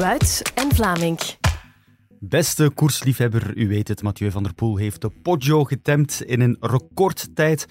[0.00, 1.18] Wuits en Vlaming.
[2.20, 6.56] Beste koersliefhebber, u weet het, Mathieu van der Poel heeft de Poggio getemd in een
[6.60, 7.66] recordtijd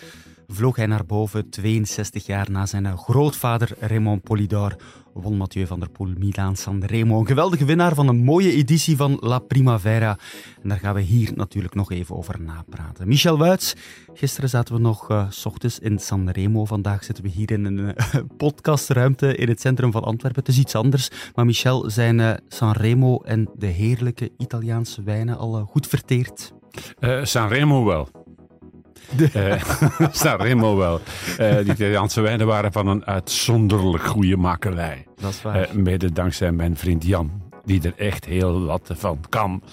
[0.54, 4.76] vloog hij naar boven, 62 jaar na zijn grootvader Raymond Polidor.
[5.14, 7.20] Won Mathieu van der Poel Milaan Sanremo.
[7.20, 10.18] Een geweldige winnaar van een mooie editie van La Primavera.
[10.62, 13.08] En daar gaan we hier natuurlijk nog even over napraten.
[13.08, 13.76] Michel Wuits,
[14.14, 16.66] gisteren zaten we nog uh, s ochtends in Sanremo.
[16.66, 17.92] Vandaag zitten we hier in een uh,
[18.38, 20.40] podcastruimte in het centrum van Antwerpen.
[20.40, 21.10] Het is iets anders.
[21.36, 26.54] Maar Michel, zijn Sanremo en de heerlijke Italiaanse wijnen al goed verteerd?
[27.24, 28.23] Sanremo wel.
[29.16, 29.30] De...
[30.00, 31.02] Uh, Sanremo wel.
[31.40, 35.06] Uh, die Italiaanse wijnen waren van een uitzonderlijk goede makelij.
[35.16, 35.62] Dat is waar.
[35.62, 39.64] Uh, mede dankzij mijn vriend Jan, die er echt heel wat van kan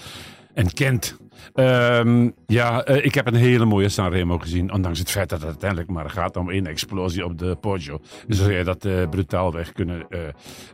[0.53, 1.19] en kent.
[1.55, 4.73] Um, ja, ik heb een hele mooie Sanremo gezien.
[4.73, 7.99] Ondanks het feit dat het uiteindelijk maar gaat om één explosie op de Poggio.
[8.27, 10.19] Dus zou je dat uh, brutaal weg kunnen uh,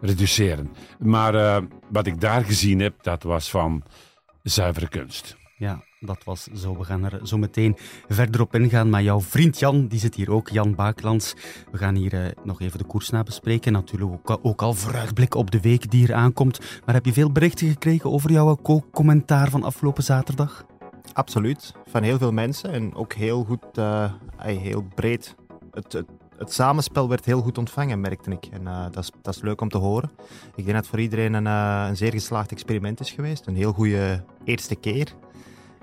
[0.02, 0.72] reduceren.
[1.00, 3.84] Maar wat ik daar gezien heb, dat was van
[4.44, 5.37] zuivere kunst.
[5.60, 6.78] Ja, dat was zo.
[6.78, 7.76] We gaan er zo meteen
[8.08, 8.90] verder op ingaan.
[8.90, 11.36] Maar jouw vriend Jan, die zit hier ook, Jan Baaklands.
[11.72, 13.72] We gaan hier uh, nog even de koers bespreken.
[13.72, 16.60] Natuurlijk ook, al vooruitblikken op de week die er aankomt.
[16.86, 18.58] Maar heb je veel berichten gekregen over jouw
[18.92, 20.66] commentaar van afgelopen zaterdag?
[21.14, 22.72] Absoluut, van heel veel mensen.
[22.72, 25.36] En ook heel goed, uh, heel breed.
[25.72, 26.04] Het,
[26.38, 28.46] het, samenspel werd heel goed ontvangen, merkte ik.
[28.46, 30.12] En uh, dat, is, dat is leuk om te horen.
[30.56, 33.48] Ik denk dat het voor iedereen een, een zeer geslaagd experiment is geweest.
[33.48, 35.14] Een heel goede eerste keer.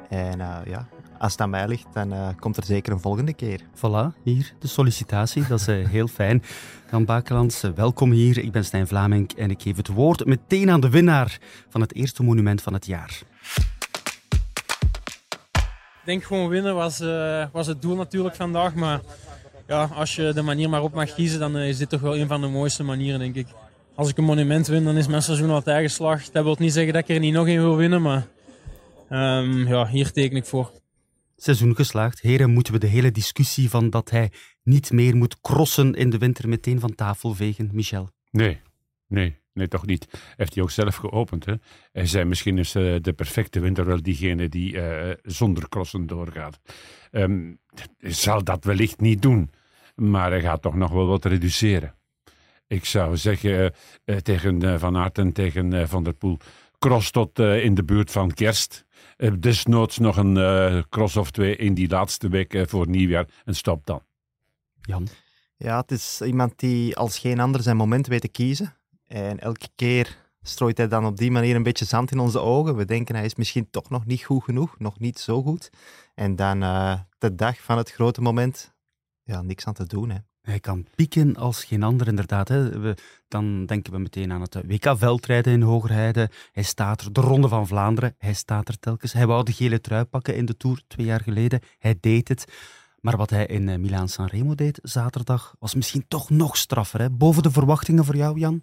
[0.09, 0.87] En uh, ja,
[1.19, 3.61] als het aan mij ligt, dan uh, komt er zeker een volgende keer.
[3.77, 5.47] Voilà, hier de sollicitatie.
[5.47, 6.43] Dat is uh, heel fijn.
[6.91, 8.39] Jan Bakelands, welkom hier.
[8.39, 11.39] Ik ben Stijn Vlaming en ik geef het woord meteen aan de winnaar
[11.69, 13.23] van het eerste monument van het jaar.
[16.01, 16.99] Ik denk gewoon winnen was,
[17.53, 18.75] was het doel natuurlijk vandaag.
[18.75, 19.01] Maar
[19.67, 22.29] ja, als je de manier maar op mag kiezen, dan is dit toch wel een
[22.29, 23.47] van de mooiste manieren, denk ik.
[23.95, 26.33] Als ik een monument win, dan is mijn seizoen altijd geslaagd.
[26.33, 28.27] Dat wil niet zeggen dat ik er niet nog één wil winnen, maar
[29.11, 30.73] Um, ja, hier teken ik voor.
[31.37, 32.21] Seizoen geslaagd.
[32.21, 36.19] Heren, moeten we de hele discussie van dat hij niet meer moet crossen in de
[36.19, 38.09] winter meteen van tafel vegen, Michel?
[38.31, 38.61] Nee,
[39.07, 40.09] nee, nee, toch niet.
[40.37, 41.45] Heeft hij ook zelf geopend.
[41.45, 41.55] Hè?
[41.93, 46.61] Hij zei misschien is uh, de perfecte winter wel diegene die uh, zonder crossen doorgaat.
[47.13, 47.59] Um,
[47.99, 49.51] zal dat wellicht niet doen,
[49.95, 51.95] maar hij gaat toch nog wel wat reduceren.
[52.75, 53.73] Ik zou zeggen
[54.05, 56.39] uh, tegen Van Aert en tegen Van der Poel,
[56.79, 58.85] cross tot in de buurt van kerst.
[59.17, 63.29] Uh, desnoods nog een uh, cross of twee in die laatste week uh, voor nieuwjaar
[63.45, 64.03] en stop dan.
[64.81, 65.09] Jan?
[65.57, 68.77] Ja, het is iemand die als geen ander zijn moment weet te kiezen.
[69.07, 72.77] En elke keer strooit hij dan op die manier een beetje zand in onze ogen.
[72.77, 75.71] We denken hij is misschien toch nog niet goed genoeg, nog niet zo goed.
[76.15, 76.61] En dan
[77.19, 78.75] de dag van het grote moment,
[79.23, 80.11] ja, niks aan te doen.
[80.11, 80.19] Hè.
[80.45, 82.49] Hij kan pieken als geen ander, inderdaad.
[82.49, 82.95] Hè.
[83.29, 86.31] Dan denken we meteen aan het WK-veldrijden in Hogerheide.
[86.53, 89.13] Hij staat er, de Ronde van Vlaanderen, hij staat er telkens.
[89.13, 91.61] Hij wou de gele trui pakken in de Tour twee jaar geleden.
[91.79, 92.45] Hij deed het.
[93.01, 97.01] Maar wat hij in uh, Milaan-San Remo deed zaterdag, was misschien toch nog straffer.
[97.01, 97.11] Hè?
[97.11, 98.63] Boven de verwachtingen voor jou, Jan?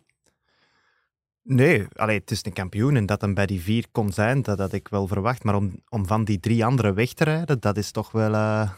[1.43, 4.59] Nee, allee, het is een kampioen en dat hem bij die vier kon zijn, dat
[4.59, 5.43] had ik wel verwacht.
[5.43, 8.33] Maar om, om van die drie anderen weg te rijden, dat is toch wel...
[8.33, 8.71] Uh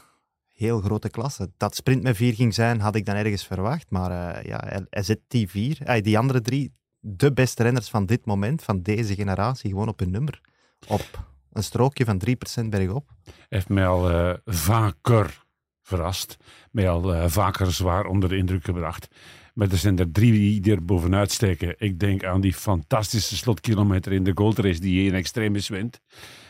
[0.63, 1.51] heel grote klasse.
[1.57, 3.89] Dat sprint met vier ging zijn, had ik dan ergens verwacht.
[3.89, 8.05] Maar uh, ja, hij, zet die vier, uh, die andere drie, de beste renners van
[8.05, 10.41] dit moment, van deze generatie, gewoon op hun nummer.
[10.87, 12.21] Op een strookje van
[12.63, 13.09] 3% bergop.
[13.49, 15.43] Heeft mij al uh, vaker
[15.81, 16.37] verrast.
[16.71, 19.07] Mij al vaker zwaar onder de indruk gebracht.
[19.53, 21.75] Maar er zijn er drie die er bovenuit steken.
[21.77, 26.01] Ik denk aan die fantastische slotkilometer in de goldrace die in extremis wint.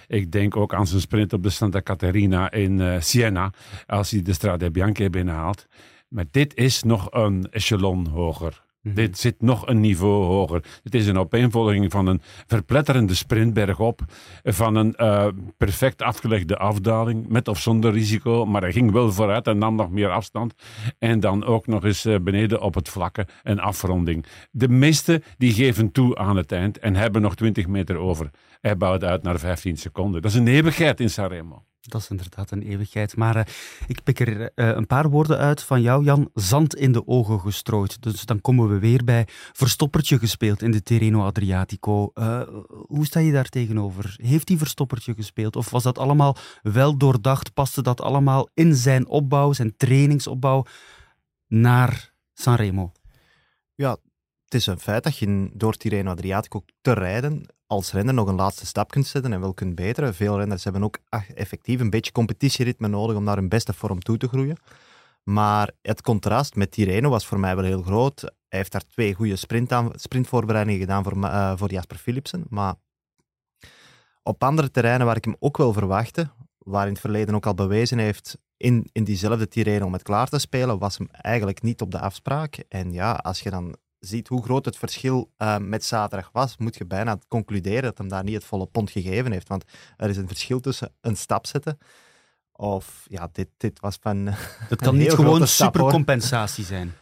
[0.07, 3.53] Ik denk ook aan zijn sprint op de Santa Caterina in uh, Siena,
[3.87, 5.67] als hij de Strade Bianche binnenhaalt.
[6.07, 8.62] Maar dit is nog een echelon hoger.
[8.83, 8.95] Mhm.
[8.95, 10.63] Dit zit nog een niveau hoger.
[10.83, 14.01] Het is een opeenvolging van een verpletterende sprintberg op,
[14.43, 15.27] van een uh,
[15.57, 19.89] perfect afgelegde afdaling, met of zonder risico, maar hij ging wel vooruit en nam nog
[19.89, 20.53] meer afstand.
[20.99, 24.25] En dan ook nog eens uh, beneden op het vlakke een afronding.
[24.51, 28.29] De meesten die geven toe aan het eind en hebben nog 20 meter over.
[28.61, 30.21] Hij bouwt uit naar 15 seconden.
[30.21, 31.63] Dat is een eeuwigheid in Sanremo.
[31.89, 33.15] Dat is inderdaad een eeuwigheid.
[33.15, 33.43] Maar uh,
[33.87, 36.29] ik pik er uh, een paar woorden uit van jou, Jan.
[36.33, 38.01] Zand in de ogen gestrooid.
[38.01, 42.11] Dus dan komen we weer bij verstoppertje gespeeld in de Terreno Adriatico.
[42.13, 42.41] Uh,
[42.87, 44.15] hoe sta je daar tegenover?
[44.21, 45.55] Heeft hij verstoppertje gespeeld?
[45.55, 47.53] Of was dat allemaal wel doordacht?
[47.53, 50.65] Paste dat allemaal in zijn opbouw, zijn trainingsopbouw
[51.47, 52.91] naar Sanremo?
[53.75, 53.97] Ja,
[54.43, 57.45] het is een feit dat je door Tirreno Adriatico te rijden
[57.75, 60.13] als renner nog een laatste stap kunt zetten en wel kunt beteren.
[60.13, 60.97] Veel renners hebben ook
[61.35, 64.57] effectief een beetje competitieritme nodig om naar hun beste vorm toe te groeien.
[65.23, 68.21] Maar het contrast met Tirreno was voor mij wel heel groot.
[68.21, 72.45] Hij heeft daar twee goede sprint aan, sprintvoorbereidingen gedaan voor, uh, voor Jasper Philipsen.
[72.49, 72.75] Maar
[74.23, 77.53] op andere terreinen waar ik hem ook wel verwachtte, waar in het verleden ook al
[77.53, 81.81] bewezen heeft in, in diezelfde Tirreno om het klaar te spelen, was hem eigenlijk niet
[81.81, 82.63] op de afspraak.
[82.69, 86.75] En ja, als je dan ziet hoe groot het verschil uh, met zaterdag was, moet
[86.75, 89.47] je bijna concluderen dat hem daar niet het volle pond gegeven heeft.
[89.47, 89.63] Want
[89.97, 91.77] er is een verschil tussen een stap zetten
[92.55, 94.25] of ja, dit, dit was van.
[94.69, 96.93] Dat kan niet gewoon supercompensatie zijn.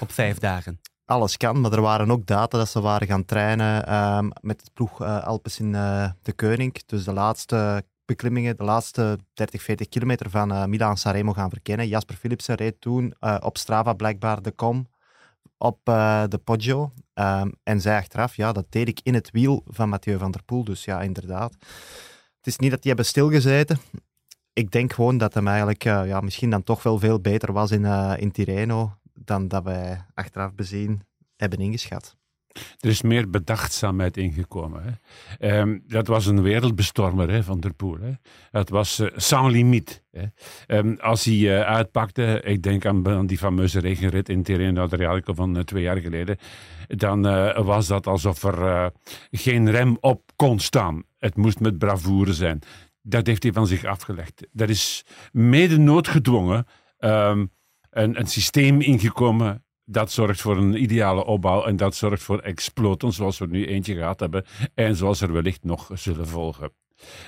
[0.00, 0.80] Op vijf dagen.
[1.04, 4.72] Alles kan, maar er waren ook data dat ze waren gaan trainen um, met het
[4.72, 6.82] ploeg uh, Alpes in uh, de Koning.
[6.86, 11.88] Dus de laatste beklimmingen, de laatste 30, 40 kilometer van uh, Milan Sanremo gaan verkennen.
[11.88, 14.86] Jasper Philipsen reed toen op Strava blijkbaar de kom
[15.64, 15.80] op
[16.28, 16.92] de Poggio.
[17.14, 20.42] Um, en zei achteraf, ja, dat deed ik in het wiel van Mathieu van der
[20.42, 20.64] Poel.
[20.64, 21.52] Dus ja, inderdaad.
[22.36, 23.78] Het is niet dat die hebben stilgezeten
[24.54, 27.70] ik denk gewoon dat hem eigenlijk uh, ja, misschien dan toch wel veel beter was
[27.70, 31.02] in, uh, in Tirreno dan dat wij achteraf bezien
[31.36, 32.16] hebben ingeschat.
[32.80, 34.98] Er is meer bedachtzaamheid ingekomen.
[35.38, 35.60] Hè.
[35.60, 37.98] Um, dat was een wereldbestormer hè, van der Poel.
[38.00, 38.12] Hè.
[38.50, 40.02] Dat was uh, sans limiet.
[40.66, 45.56] Um, als hij uh, uitpakte, ik denk aan, die fameuze regenrit in Tirreno Adriatico van
[45.56, 46.36] uh, twee jaar geleden,
[46.86, 47.22] dan
[47.64, 48.92] was dat alsof er
[49.30, 51.02] geen rem op kon staan.
[51.18, 52.62] Het moest met bravoure zijn
[53.06, 54.46] dat heeft hij van zich afgelegd.
[54.54, 56.66] Er is mede noodgedwongen
[56.98, 57.50] um,
[57.90, 63.12] een, een systeem ingekomen dat zorgt voor een ideale opbouw en dat zorgt voor exploten,
[63.12, 64.44] zoals we nu eentje gehad hebben
[64.74, 66.72] en zoals er wellicht nog zullen volgen.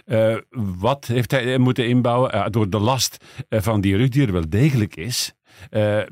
[0.06, 0.36] Uh,
[0.78, 2.34] wat heeft hij moeten inbouwen?
[2.34, 5.34] Uh, door de last van die rug, die er wel degelijk is,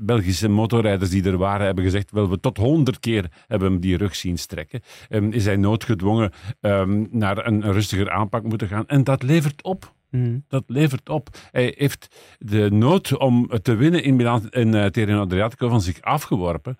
[0.00, 4.14] Belgische motorrijders die er waren hebben gezegd, wel we tot honderd keer hebben die rug
[4.14, 4.80] zien strekken.
[5.08, 8.86] Um, is hij noodgedwongen um, naar een rustiger aanpak moeten gaan.
[8.86, 9.94] En dat levert op.
[10.16, 10.44] Mm.
[10.48, 11.36] Dat levert op.
[11.50, 16.00] Hij heeft de nood om te winnen in Milan en uh, Terreno Adriatico van zich
[16.00, 16.78] afgeworpen.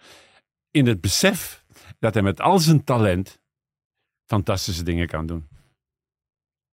[0.70, 1.64] In het besef
[1.98, 3.40] dat hij met al zijn talent
[4.24, 5.48] fantastische dingen kan doen.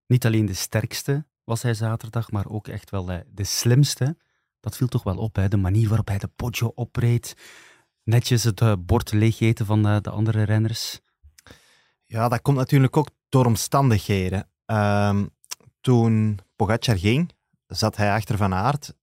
[0.06, 4.16] Niet alleen de sterkste was hij zaterdag, maar ook echt wel de slimste
[4.62, 5.48] dat viel toch wel op, hè?
[5.48, 7.36] de manier waarop hij de Poggio opreed.
[8.02, 11.00] Netjes het uh, bord leegeten van uh, de andere renners.
[12.06, 14.48] Ja, dat komt natuurlijk ook door omstandigheden.
[14.66, 15.30] Um,
[15.82, 17.32] toen Pogacar ging,
[17.66, 18.94] zat hij achter Van Aert.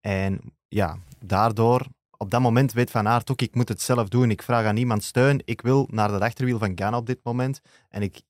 [0.00, 1.86] En ja, daardoor,
[2.16, 4.30] op dat moment weet Van Aert ook, ik moet het zelf doen.
[4.30, 5.42] Ik vraag aan niemand steun.
[5.44, 7.60] Ik wil naar de achterwiel van Ghana op dit moment.
[7.88, 8.20] En ik,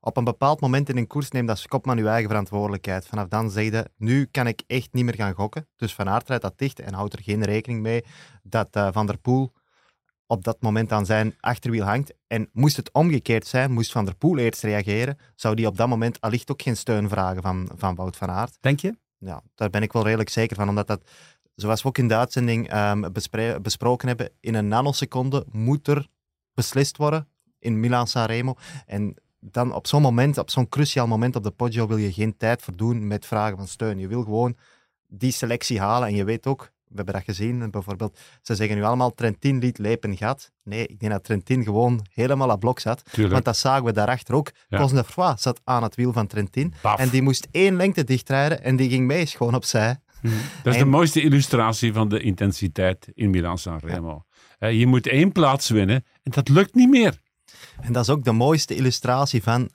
[0.00, 3.06] op een bepaald moment in een koers neemt als kopman je eigen verantwoordelijkheid.
[3.06, 5.68] Vanaf dan zeg je, nu kan ik echt niet meer gaan gokken.
[5.76, 8.04] Dus Van Aert rijdt dat dicht en houdt er geen rekening mee
[8.42, 9.52] dat uh, Van der Poel
[10.30, 12.14] op dat moment aan zijn achterwiel hangt.
[12.26, 15.88] En moest het omgekeerd zijn, moest Van der Poel eerst reageren, zou die op dat
[15.88, 18.56] moment allicht ook geen steun vragen van, van Wout van Aert.
[18.60, 18.96] Denk je?
[19.18, 21.10] Ja, daar ben ik wel redelijk zeker van, omdat dat,
[21.54, 23.12] zoals we ook in de uitzending um,
[23.62, 26.08] besproken hebben, in een nanoseconde moet er
[26.54, 27.28] beslist worden
[27.58, 28.54] in Milan-Sanremo.
[28.86, 32.36] En dan op zo'n moment, op zo'n cruciaal moment op de Poggio, wil je geen
[32.36, 33.98] tijd verdoen met vragen van steun.
[33.98, 34.56] Je wil gewoon
[35.06, 36.08] die selectie halen.
[36.08, 40.16] En je weet ook, hebben dat gezien, bijvoorbeeld, ze zeggen nu allemaal Trentin liet lepen
[40.16, 40.52] gat.
[40.62, 43.02] Nee, ik denk dat Trentin gewoon helemaal aan blok zat.
[43.04, 43.32] Tuurlijk.
[43.32, 44.50] Want dat zagen we daarachter ook.
[44.68, 44.78] Ja.
[44.78, 46.74] Cosnefroy zat aan het wiel van Trentin.
[46.96, 49.96] En die moest één lengte dichtrijden en die ging mee gewoon opzij.
[50.20, 50.30] Hmm.
[50.62, 50.84] Dat is en...
[50.84, 54.24] de mooiste illustratie van de intensiteit in Milan-San Remo.
[54.58, 54.66] Ja.
[54.66, 57.18] Je moet één plaats winnen en dat lukt niet meer.
[57.80, 59.70] En dat is ook de mooiste illustratie van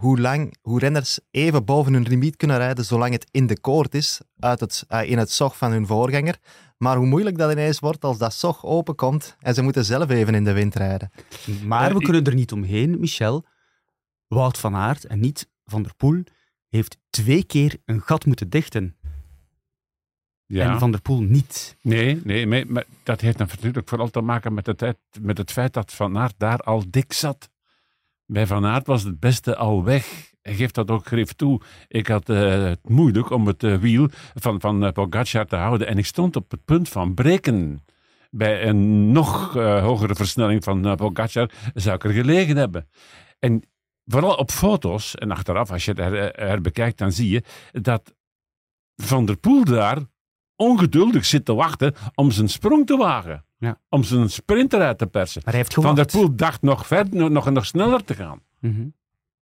[0.00, 3.94] hoe lang hoe renners even boven hun limiet kunnen rijden zolang het in de koord
[3.94, 6.38] is, uit het, uh, in het zog van hun voorganger.
[6.76, 10.34] Maar hoe moeilijk dat ineens wordt als dat zog openkomt en ze moeten zelf even
[10.34, 11.10] in de wind rijden.
[11.64, 13.44] Maar we kunnen er niet omheen, Michel.
[14.26, 16.22] Wout van Aert en niet Van der Poel
[16.68, 18.96] heeft twee keer een gat moeten dichten.
[20.46, 20.72] Ja.
[20.72, 21.76] En Van der Poel niet.
[21.82, 25.92] Nee, nee maar dat heeft natuurlijk vooral te maken met het, met het feit dat
[25.92, 27.50] Van Aert daar al dik zat.
[28.32, 30.32] Bij Van Aert was het beste al weg.
[30.42, 31.60] Hij geeft dat ook grif toe.
[31.88, 35.86] Ik had uh, het moeilijk om het uh, wiel van, van uh, Pogacar te houden.
[35.86, 37.84] En ik stond op het punt van breken.
[38.30, 42.88] Bij een nog hogere versnelling van Pogacar zou ik er gelegen hebben.
[43.38, 43.62] En
[44.06, 48.14] vooral op foto's, en achteraf als je het herbekijkt, dan zie je dat
[48.96, 49.98] Van der Poel daar
[50.56, 53.44] ongeduldig zit te wachten om zijn sprong te wagen.
[53.60, 53.80] Ja.
[53.88, 55.40] Om zijn sprinter uit te persen.
[55.44, 58.42] Maar hij heeft Van der Poel dacht nog verder, nog, nog sneller te gaan.
[58.60, 58.94] Mm -hmm.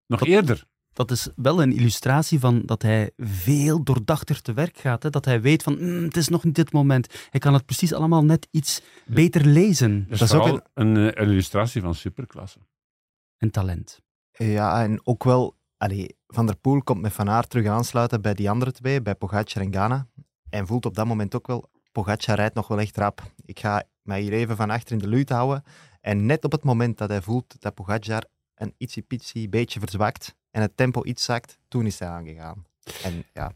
[0.07, 0.65] Nog dat, eerder.
[0.93, 5.03] Dat is wel een illustratie van dat hij veel doordachter te werk gaat.
[5.03, 5.11] Hè?
[5.11, 7.27] Dat hij weet van, mm, het is nog niet dit moment.
[7.31, 10.07] Hij kan het precies allemaal net iets beter lezen.
[10.09, 12.59] Dat is, ook een, een, een, illustratie van superklasse.
[13.37, 14.01] En talent.
[14.31, 15.57] Ja, en ook wel...
[15.77, 19.15] Allee, van der Poel komt met Van Aert terug aansluiten bij die andere twee, bij
[19.15, 20.07] Pogacar en Ghana.
[20.51, 23.23] En voelt op dat moment ook wel, Pogacar rijdt nog wel echt rap.
[23.45, 25.65] Ik ga mij hier even van achter in de lucht houden.
[26.01, 28.25] En net op het moment dat hij voelt dat Pogacar
[28.55, 29.05] een ietsje
[29.51, 32.67] beetje verzwakt en het tempo iets zakt, toen is hij aangegaan.
[33.03, 33.53] En ja,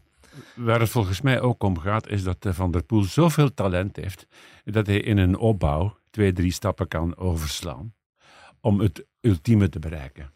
[0.55, 4.27] Waar het volgens mij ook om gaat, is dat Van der Poel zoveel talent heeft
[4.63, 7.93] dat hij in een opbouw twee, drie stappen kan overslaan
[8.61, 10.31] om het ultieme te bereiken.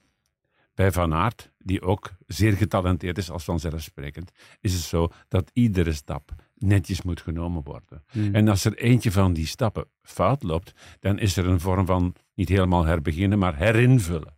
[0.73, 4.31] Bij Van Aert, die ook zeer getalenteerd is als vanzelfsprekend,
[4.61, 8.03] is het zo dat iedere stap netjes moet genomen worden.
[8.07, 8.35] Hmm.
[8.35, 12.15] En als er eentje van die stappen fout loopt, dan is er een vorm van
[12.33, 14.35] niet helemaal herbeginnen, maar herinvullen.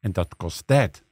[0.00, 1.04] En dat kost tijd.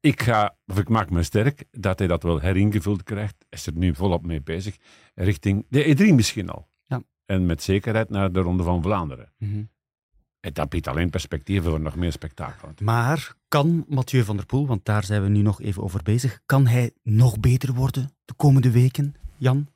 [0.00, 3.44] Ik ga, of ik maak me sterk dat hij dat wel heringevuld krijgt.
[3.48, 4.76] Is er nu volop mee bezig.
[5.14, 6.68] Richting de E3 misschien al.
[6.84, 7.02] Ja.
[7.24, 9.32] En met zekerheid naar de Ronde van Vlaanderen.
[9.38, 9.62] Mhm.
[10.40, 12.68] En dat biedt alleen perspectieven voor nog meer spektakel.
[12.82, 16.40] Maar kan Mathieu van der Poel, want daar zijn we nu nog even over bezig,
[16.46, 19.68] kan hij nog beter worden de komende weken, Jan?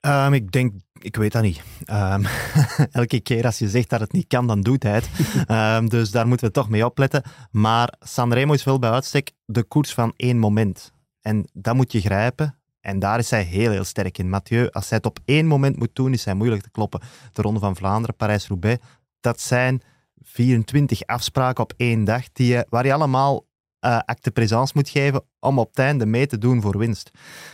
[0.00, 1.62] Ehm, ik denk, ik weet dat niet.
[1.84, 2.24] Ehm,
[2.90, 5.08] elke keer als je zegt dat het niet kan, dan doet hij het.
[5.46, 7.22] Ehm, dus daar moeten we toch mee opletten.
[7.50, 10.92] Maar Sanremo is wel bij uitstek de koers van één moment.
[11.20, 12.58] En dat moet je grijpen.
[12.80, 14.28] En daar is hij heel, heel sterk in.
[14.28, 17.00] Mathieu, als hij het op één moment moet doen, is hij moeilijk te kloppen.
[17.32, 18.84] De Ronde van Vlaanderen, Parijs-Roubaix,
[19.20, 19.82] dat zijn
[20.22, 23.44] 24 afspraken op één dag die je, waar je allemaal
[23.84, 27.10] eh acte présence moet geven om op het einde mee te doen voor winst.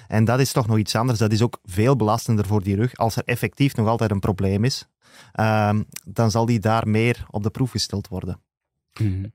[0.08, 1.18] En dat is toch nog iets anders.
[1.18, 2.96] Dat is ook veel belastender voor die rug.
[2.96, 4.88] Als er effectief nog altijd een probleem is,
[5.32, 8.40] ehm, dan zal die daar meer op de proef gesteld worden.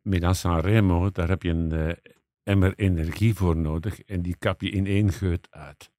[0.02, 1.96] Milan Sanremo, daar heb je een eh,
[2.44, 4.02] emmer energie voor nodig.
[4.02, 5.92] En die kap je in één geut uit.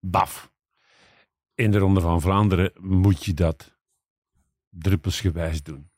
[0.00, 0.52] Baf.
[1.54, 3.76] In de Ronde van Vlaanderen moet je dat
[4.68, 5.90] druppelsgewijs doen.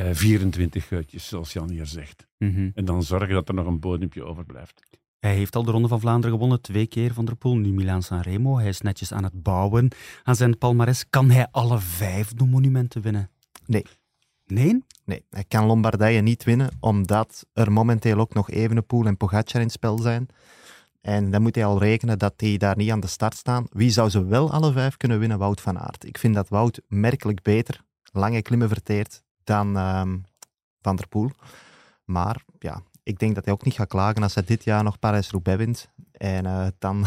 [0.00, 2.26] Eh, 24 geutjes, zoals Jan hier zegt.
[2.38, 2.70] Mhm.
[2.74, 4.82] En dan zorgen dat er nog een bodempje overblijft.
[5.18, 8.20] Hij heeft al de Ronde van Vlaanderen gewonnen, twee keer Van der Poel, nu Milaan-San
[8.20, 8.58] Remo.
[8.58, 9.88] Hij is netjes aan het bouwen
[10.22, 11.08] aan zijn palmares.
[11.10, 13.30] Kan hij alle vijf de monumenten winnen?
[13.66, 13.84] Nee.
[14.46, 14.84] Nee?
[15.04, 19.66] Nee, hij kan Lombardije niet winnen, omdat er momenteel ook nog Evenepoel en Pogacar in
[19.66, 20.26] het spel zijn.
[21.00, 23.66] En dan moet hij al rekenen dat die daar niet aan de start staan.
[23.70, 25.38] Wie zou ze wel alle vijf kunnen winnen?
[25.38, 26.04] Wout van Aert.
[26.04, 30.18] Ik vind dat Wout merkelijk beter, lange klimmen verteert, dan ehm,
[30.80, 31.30] Van der Poel.
[32.04, 34.98] Maar ja, ik denk dat hij ook niet gaat klagen als hij dit jaar nog
[34.98, 35.90] Parijs-Roubaix wint.
[36.12, 37.06] En eh, dan...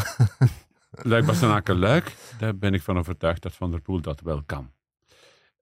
[0.90, 4.70] Luik Bastenaken Luik, daar ben ik van overtuigd dat Van der Poel dat wel kan.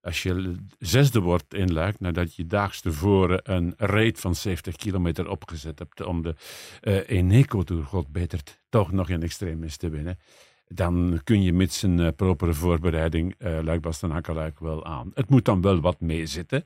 [0.00, 5.28] Als je zesde wordt in Luik, nadat je daags tevoren een raid van 70 kilometer
[5.28, 6.34] opgezet hebt om de
[6.82, 8.06] uh, Eneco Tour, god
[8.68, 10.18] toch nog in extremis te winnen,
[10.74, 15.10] dan kun je met zijn uh, propere voorbereiding uh, Luik Bastenaken Luik wel aan.
[15.14, 16.64] Het moet dan wel wat meezitten.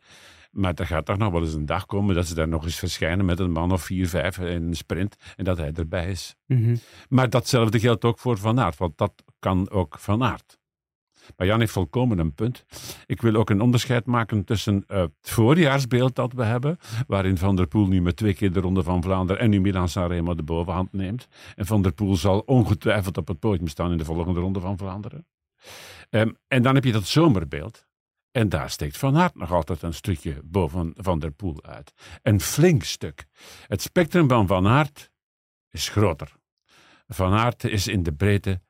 [0.50, 2.78] Maar er gaat toch nog wel eens een dag komen dat ze daar nog eens
[2.78, 6.34] verschijnen met een man of vier, vijf in een sprint en dat hij erbij is.
[6.46, 6.76] Mhm.
[7.08, 10.58] Maar datzelfde geldt ook voor Van Aert, want dat kan ook Van Aert.
[11.36, 12.64] Maar Jan heeft volkomen een punt.
[13.06, 17.56] Ik wil ook een onderscheid maken tussen uh, het voorjaarsbeeld dat we hebben, waarin Van
[17.56, 20.42] der Poel nu met twee keer de Ronde van Vlaanderen en nu Milan-San Remo de
[20.42, 21.28] bovenhand neemt.
[21.54, 24.78] En Van der Poel zal ongetwijfeld op het podium staan in de volgende Ronde van
[24.78, 25.26] Vlaanderen.
[26.10, 27.86] Um, en dan heb je dat zomerbeeld.
[28.30, 31.92] En daar steekt Van Aert nog altijd een stukje boven Van der Poel uit.
[32.22, 33.26] Een flink stuk.
[33.66, 35.10] Het spectrum van Van Aert
[35.70, 36.36] is groter.
[37.06, 38.60] Van Aert is in de breedte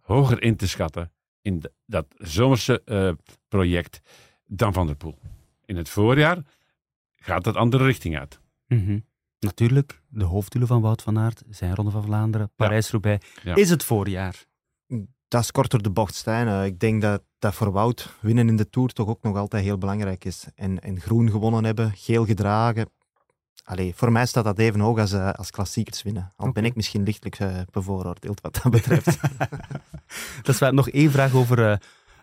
[0.00, 1.12] hoger in te schatten
[1.46, 3.12] in de, dat zomerse uh,
[3.48, 4.00] project
[4.46, 5.18] dan Van der Poel.
[5.64, 6.38] In het voorjaar
[7.16, 8.40] gaat het andere richting uit.
[8.66, 9.04] Mm -hmm.
[9.38, 13.26] Natuurlijk, de hoofddoelen van Wout van Aert zijn Ronde van Vlaanderen, Parijs-Roubaix.
[13.42, 13.54] Ja.
[13.54, 14.44] Is het voorjaar?
[15.28, 16.64] Dat is kort door de bocht, Stijn.
[16.64, 19.78] Ik denk dat, dat voor Wout winnen in de Tour toch ook nog altijd heel
[19.78, 20.46] belangrijk is.
[20.54, 22.90] En, en groen gewonnen hebben, geel gedragen.
[23.68, 26.22] Allee, voor mij staat dat even hoog als, uh, als klassiekers winnen.
[26.22, 26.52] Al okay.
[26.52, 29.18] ben ik misschien lichtelijk uh, bevooroordeeld wat dat betreft.
[30.42, 31.76] dat is wel nog één vraag over uh,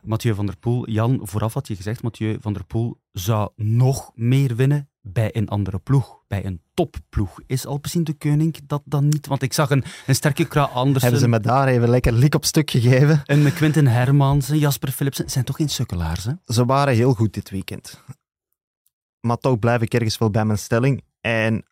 [0.04, 0.90] Mathieu van der Poel.
[0.90, 5.50] Jan, vooraf had je gezegd, Mathieu van der Poel zou nog meer winnen bij een
[5.50, 7.40] andere ploeg, bij een topploeg.
[7.48, 9.28] Is Alpecin de Koning dat dan niet?
[9.28, 11.02] Want ik zag een, een sterke Kra Andersen.
[11.02, 13.22] Hebben ze me daar even lekker lik op stuk gegeven?
[13.26, 16.34] En Quinten Hermans en Jasper Philipsen zijn toch geen sukkelaars, hè?
[16.46, 18.04] Ze waren heel goed dit weekend.
[19.20, 21.04] Maar toch blijf ik ergens wel bij mijn stelling.
[21.26, 21.66] En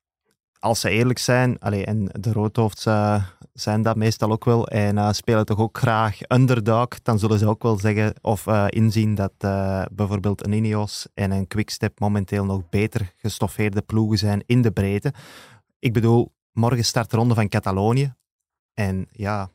[0.59, 4.97] als ze eerlijk zijn, allee, en de roodhoofds uh, zijn dat meestal ook wel, en
[4.97, 9.15] uh, spelen toch ook graag underdog, dan zullen ze ook wel zeggen of uh, inzien
[9.15, 9.33] dat
[9.91, 15.13] bijvoorbeeld een Ineos en een Quickstep momenteel nog beter gestoffeerde ploegen zijn in de breedte.
[15.79, 18.13] Ik bedoel, morgen start de ronde van Catalonië.
[18.73, 19.49] En ja,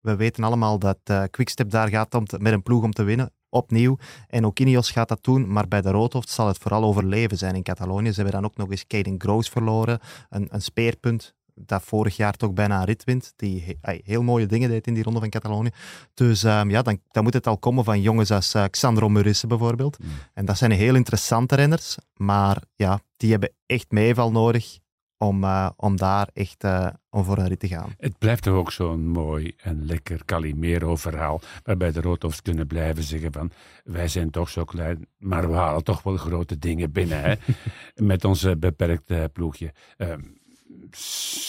[0.00, 0.98] we weten allemaal dat
[1.30, 3.96] Quickstep daar gaat om met een ploeg om te winnen opnieuw.
[4.28, 7.54] En ook Ineos gaat dat doen, maar bij de Roodhoofd zal het vooral overleven zijn
[7.54, 8.08] in Catalonië.
[8.08, 12.32] Ze hebben dan ook nog eens Caden Gross verloren, een, een speerpunt dat vorig jaar
[12.32, 15.70] toch bijna een rit wint, die heel mooie dingen deed in die ronde van Catalonië.
[16.14, 19.46] Dus ehm, ja, dan, dan moet het al komen van jongens als uh, Xandro Murisse
[19.46, 19.98] bijvoorbeeld.
[19.98, 20.08] Mm.
[20.34, 24.78] En dat zijn heel interessante renners, maar ja, die hebben echt meeval nodig
[25.22, 27.94] om, uh, om daar echt uh, om voor een rit te gaan.
[27.98, 33.32] Het blijft toch ook zo'n mooi en lekker Calimero-verhaal, waarbij de Roodhoofs kunnen blijven zeggen
[33.32, 33.50] van
[33.84, 37.34] wij zijn toch zo klein, maar we halen toch wel grote dingen binnen hè?
[38.12, 39.72] met ons beperkte ploegje.
[39.98, 40.14] Uh,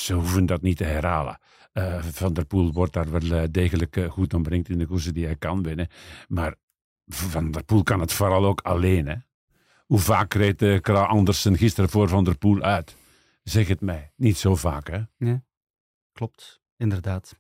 [0.04, 1.40] ze hoeven dat niet te herhalen.
[2.00, 5.64] Van der Poel wordt daar wel degelijk goed omringd in de koersen die hij kan
[5.64, 5.88] winnen.
[6.28, 6.56] Maar
[7.08, 9.08] Van der Poel kan het vooral ook alleen.
[9.08, 9.16] Hè?
[9.86, 12.96] Hoe vaak reed uh, Andersen gisteren voor Van der Poel uit?
[13.44, 14.12] Zeg het mij.
[14.16, 15.02] Niet zo vaak, hè?
[15.18, 15.42] Nee,
[16.12, 16.62] klopt.
[16.78, 17.36] Inderdaad.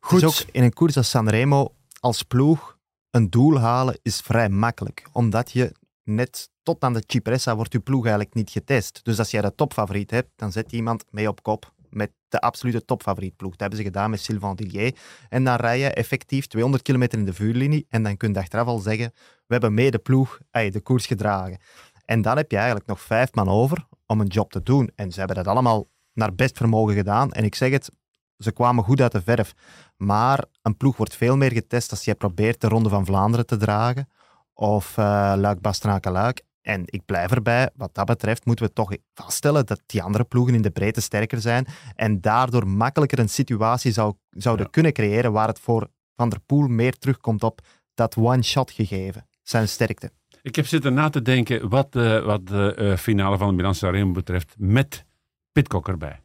[0.00, 0.24] Goed.
[0.24, 2.78] ook in een koers als Sanremo als ploeg
[3.10, 5.08] een doel halen is vrij makkelijk.
[5.12, 5.72] Omdat je
[6.04, 9.00] net tot aan de Cipressa wordt je ploeg eigenlijk niet getest.
[9.02, 12.40] Dus als jij de topfavoriet hebt, dan zet je iemand mee op kop met de
[12.40, 13.50] absolute topfavorietploeg.
[13.50, 14.94] Dat hebben ze gedaan met Sylvain Dillier.
[15.28, 18.66] En dan rij je effectief 200 kilometer in de vuurlinie en dan kun je achteraf
[18.66, 19.12] al zeggen,
[19.46, 21.58] we hebben mee de ploeg de koers gedragen.
[22.04, 24.90] En dan heb je eigenlijk nog vijf man over om een job te doen.
[24.94, 27.32] En ze hebben dat allemaal naar best vermogen gedaan.
[27.32, 27.90] En ik zeg het,
[28.38, 29.52] ze kwamen goed uit de verf.
[29.96, 33.56] Maar een ploeg wordt veel meer getest als je probeert de Ronde van Vlaanderen te
[33.56, 34.08] dragen.
[34.54, 36.42] Of uh, Luik Bastenaken Luik.
[36.62, 40.54] En ik blijf erbij, wat dat betreft moeten we toch vaststellen dat die andere ploegen
[40.54, 45.48] in de breedte sterker zijn en daardoor makkelijker een situatie zou, zouden kunnen creëren waar
[45.48, 47.60] het voor Van der Poel meer terugkomt op
[47.94, 50.10] dat one-shot gegeven, zijn sterkte.
[50.42, 53.74] Ik heb zitten na te denken wat, uh, wat de uh, finale van de Milan
[53.74, 55.04] Sanremo betreft met
[55.52, 56.20] Pitcock erbij.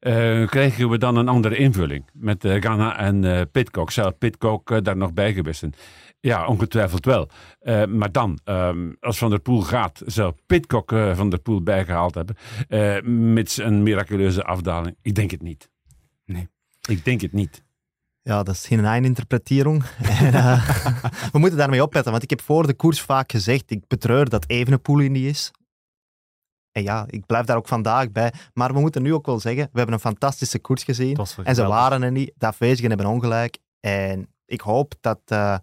[0.00, 3.90] Uh, krijgen we dan een andere invulling met uh, Ghana en uh, Pitcock?
[3.90, 5.74] Zou Pitcock daar nog bij geweest zijn?
[6.20, 7.28] Ja, ongetwijfeld wel.
[7.88, 13.34] maar dan, um, als Van der Poel gaat, zou Pitcock Van der Poel bijgehaald hebben,
[13.34, 14.96] met een miraculeuze afdaling?
[15.02, 15.70] Ik denk het niet.
[16.24, 16.48] Nee.
[16.88, 17.64] Ik denk het niet.
[18.30, 19.84] Ja, dat is geen eindinterpretering.
[20.22, 20.70] uh,
[21.32, 24.44] we moeten daarmee opletten, want ik heb voor de koers vaak gezegd, ik betreur dat
[24.48, 25.50] Evenepoel in die is.
[26.72, 28.32] En ja, ik blijf daar ook vandaag bij.
[28.54, 31.18] Maar we moeten nu ook wel zeggen, we hebben een fantastische koers gezien.
[31.42, 32.32] En ze waren er niet.
[32.36, 33.58] De afwezigen hebben ongelijk.
[33.80, 35.56] En ik hoop dat uh,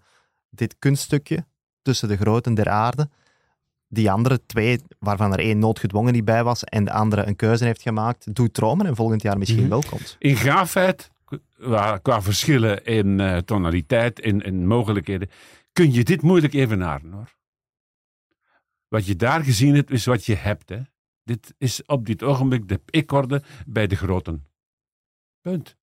[0.50, 1.46] dit kunststukje
[1.82, 3.10] tussen de groten der aarde,
[3.88, 7.66] die andere twee, waarvan er één noodgedwongen niet bij was en de andere een keuze
[7.66, 9.82] heeft gemaakt, doet dromen en volgend jaar misschien mm -hmm.
[9.82, 10.16] wel komt.
[10.20, 11.12] In gaafheid
[12.02, 15.30] qua verschillen in uh, tonaliteit, in, in mogelijkheden,
[15.74, 17.36] kun je dit moeilijk evenaren hoor.
[18.88, 20.70] Wat je daar gezien hebt, is wat je hebt.
[20.70, 20.80] Hè.
[21.24, 24.46] Dit is op dit ogenblik de ikorde bij de groten.
[25.42, 25.76] Punt.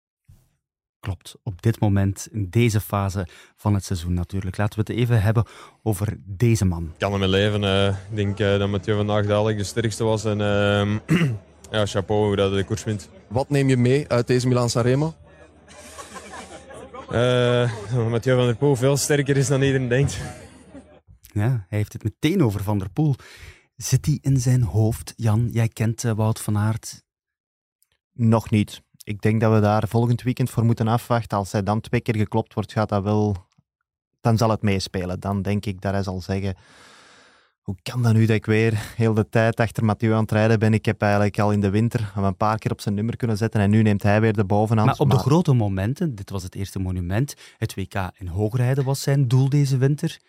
[1.00, 4.58] Klopt, op dit moment, in deze fase van het seizoen natuurlijk.
[4.58, 5.46] Laten we het even hebben
[5.82, 6.84] over deze man.
[6.84, 7.64] Ik kan in mijn leven.
[7.64, 10.26] Uh, ik denk uh, dat Mathieu vandaag dadelijk de sterkste was.
[10.26, 11.30] En uh,
[11.72, 13.10] ja, chapeau hoe dat de koers wint.
[13.28, 15.16] Wat neem je mee uit deze Milan Sanremo?
[17.14, 20.20] Uh, Mathieu van der Poel veel sterker is dan iedereen denkt.
[21.34, 23.16] Ja, hij heeft het meteen over Van der Poel.
[23.76, 25.14] Zit hij in zijn hoofd?
[25.16, 27.04] Jan, jij kent uh, Wout van Aert.
[28.14, 28.82] Nog niet.
[29.04, 31.38] Ik denk dat we daar volgend weekend voor moeten afwachten.
[31.38, 33.36] Als hij dan twee keer geklopt wordt, gaat dat wel...
[34.22, 35.20] Dan zal het meespelen.
[35.20, 36.56] Dan denk ik dat hij zal zeggen
[37.64, 40.60] hoe kan dat nu dat ik weer heel de tijd achter Mathieu aan het rijden
[40.60, 40.74] ben?
[40.74, 43.62] Ik heb eigenlijk al in de winter een paar keer op zijn nummer kunnen zetten
[43.62, 44.90] en nu neemt hij weer de bovenhand.
[44.90, 49.02] Maar op de grote momenten, dit was het eerste monument, het WK in hoogrijden was
[49.02, 50.20] zijn doel deze winter.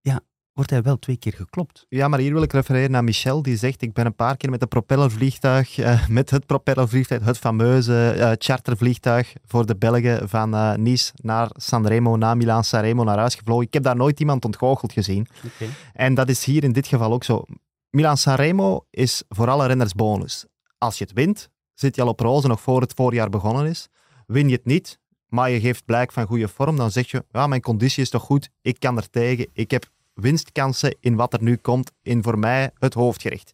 [0.00, 0.20] Ja,
[0.52, 1.86] wordt hij wel twee keer geklopt.
[1.88, 4.50] Ja, maar hier wil ik refereren naar Michel, die zegt ik ben een paar keer
[4.50, 10.54] met een propellervliegtuig, uh, met het propellervliegtuig, het fameuze uh, chartervliegtuig voor de Belgen van
[10.54, 13.66] uh, Nice naar Sanremo, naar Milaan Sanremo naar huis gevlogen.
[13.66, 15.26] Ik heb daar nooit iemand ontgoocheld gezien.
[15.44, 15.74] Okay.
[15.92, 17.44] En dat is hier in dit geval ook zo.
[17.90, 20.46] Milaan Sanremo is voor alle renners bonus.
[20.78, 23.88] Als je het wint, zit je al op roze nog voor het voorjaar begonnen is.
[24.26, 27.46] Win je het niet, maar je geeft blijk van goede vorm, dan zeg je, ja,
[27.46, 31.42] mijn conditie is toch goed, ik kan er tegen, ik heb winstkansen in wat er
[31.42, 33.52] nu komt in voor mij het hoofdgerecht.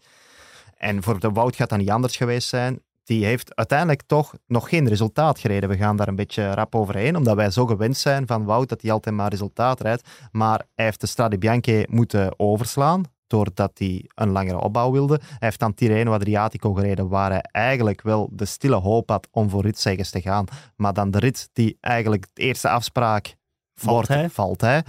[0.76, 2.80] En voor de Wout gaat dat niet anders geweest zijn.
[3.04, 5.68] Die heeft uiteindelijk toch nog geen resultaat gereden.
[5.68, 8.82] We gaan daar een beetje rap overheen, omdat wij zo gewend zijn van Wout dat
[8.82, 10.08] hij altijd maar resultaat rijdt.
[10.30, 15.20] Maar hij heeft de Strade Bianche moeten overslaan, doordat hij een langere opbouw wilde.
[15.22, 19.50] Hij heeft dan Tirreno Adriatico gereden, waar hij eigenlijk wel de stille hoop had om
[19.50, 20.46] voor ritzegers te gaan.
[20.76, 23.34] Maar dan de rit die eigenlijk de eerste afspraak
[23.74, 24.30] valt, wordt, hij.
[24.30, 24.82] valt hij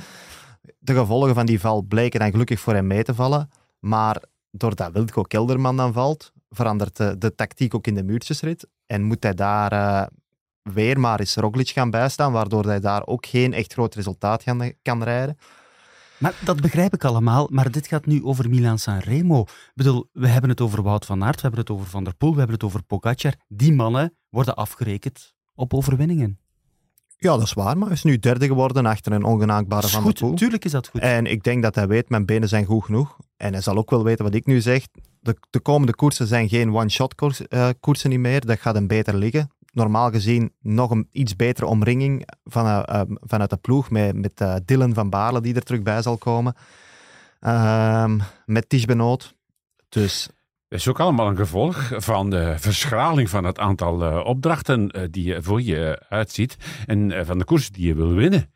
[0.80, 3.50] de gevolgen van die val bleken dan gelukkig voor hem mee te vallen.
[3.80, 8.68] Maar doordat Wildko Kelderman dan valt, verandert de, de, tactiek ook in de muurtjesrit.
[8.86, 10.06] En moet hij daar uh,
[10.74, 14.72] weer maar eens Roglic gaan bijstaan, waardoor hij daar ook geen echt groot resultaat gaan,
[14.82, 15.38] kan rijden.
[16.18, 19.42] Maar dat begrijp ik allemaal, maar dit gaat nu over Milan Sanremo.
[19.42, 22.16] Ik bedoel, we hebben het over Wout van Aert, we hebben het over Van der
[22.16, 23.34] Poel, we hebben het over Pogacar.
[23.48, 26.40] Die mannen worden afgerekend op overwinningen.
[27.20, 30.20] Ja, dat is waar, maar hij is nu derde geworden achter een ongenaakbare Van goed,
[30.20, 30.34] Poel.
[30.36, 31.02] tuurlijk is dat goed.
[31.02, 33.18] En ik denk dat hij weet, mijn benen zijn goed genoeg.
[33.38, 34.88] En hij zal ook wel weten wat ik nu zeg.
[35.20, 38.46] De, de komende koersen zijn geen one-shot koers, eh, koersen niet meer.
[38.46, 39.50] Dat gaat hem beter liggen.
[39.72, 43.90] Normaal gezien nog een iets betere omringing van, eh, eh, vanuit de ploeg.
[43.90, 46.56] Met, met eh, Dylan van Baarle die er terug bij zal komen.
[47.40, 49.36] Ehm, met Ties Benoot.
[49.90, 50.30] Dus
[50.68, 55.04] Dat is ook allemaal een gevolg van de verschraling van het aantal eh, opdrachten eh,
[55.12, 58.54] die je voor je uitziet en eh, van de koersen die je wil winnen.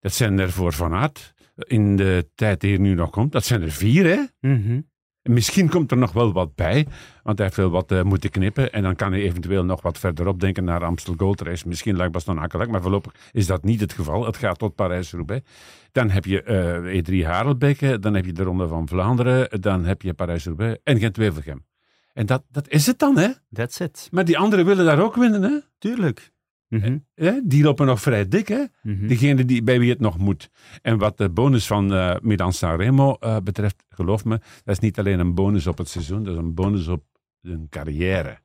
[0.00, 3.44] Dat zijn er voor Van Aert in de tijd die er nu nog komt, dat
[3.44, 4.48] zijn er vier, hè?
[4.50, 4.80] Mhm.
[5.30, 6.86] Misschien komt er nog wel wat bij,
[7.22, 8.72] want hij heeft wel wat eh, moeten knippen.
[8.72, 11.68] En dan kan hij eventueel nog wat verderop denken naar Amstel Gold Race.
[11.68, 14.26] Misschien lag Baston Akkelak, maar voorlopig is dat niet het geval.
[14.26, 15.48] Het gaat tot Parijs-Roubaix.
[15.92, 20.02] Dan heb je eh, E3 Harelbeke, dan heb je de Ronde van Vlaanderen, dan heb
[20.02, 21.64] je Parijs-Roubaix en Gent-Wevelgem.
[22.12, 23.28] En dat, dat is het dan, hè?
[23.52, 24.08] That's it.
[24.10, 25.58] Maar die anderen willen daar ook winnen, hè?
[25.78, 26.32] Tuurlijk.
[26.80, 27.40] Mhm.
[27.44, 28.64] Die lopen nog vrij dik, hè?
[28.82, 29.06] Mhm.
[29.06, 30.50] Degene die, bij wie het nog moet.
[30.82, 34.98] En wat de bonus van eh Milan Sanremo eh, betreft, geloof me, dat is niet
[34.98, 37.04] alleen een bonus op het seizoen, dat is een bonus op
[37.42, 38.38] een carrière.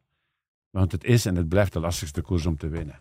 [0.70, 3.00] Want het is en het blijft de lastigste koers om te winnen.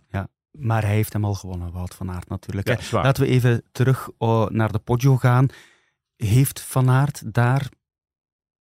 [0.51, 2.69] Maar hij heeft hem al gewonnen, Wout van Aert natuurlijk.
[2.69, 3.03] Ja.
[3.03, 5.49] Laten we even terug oh, naar de Poggio gaan.
[6.17, 7.69] Heeft Van Aert daar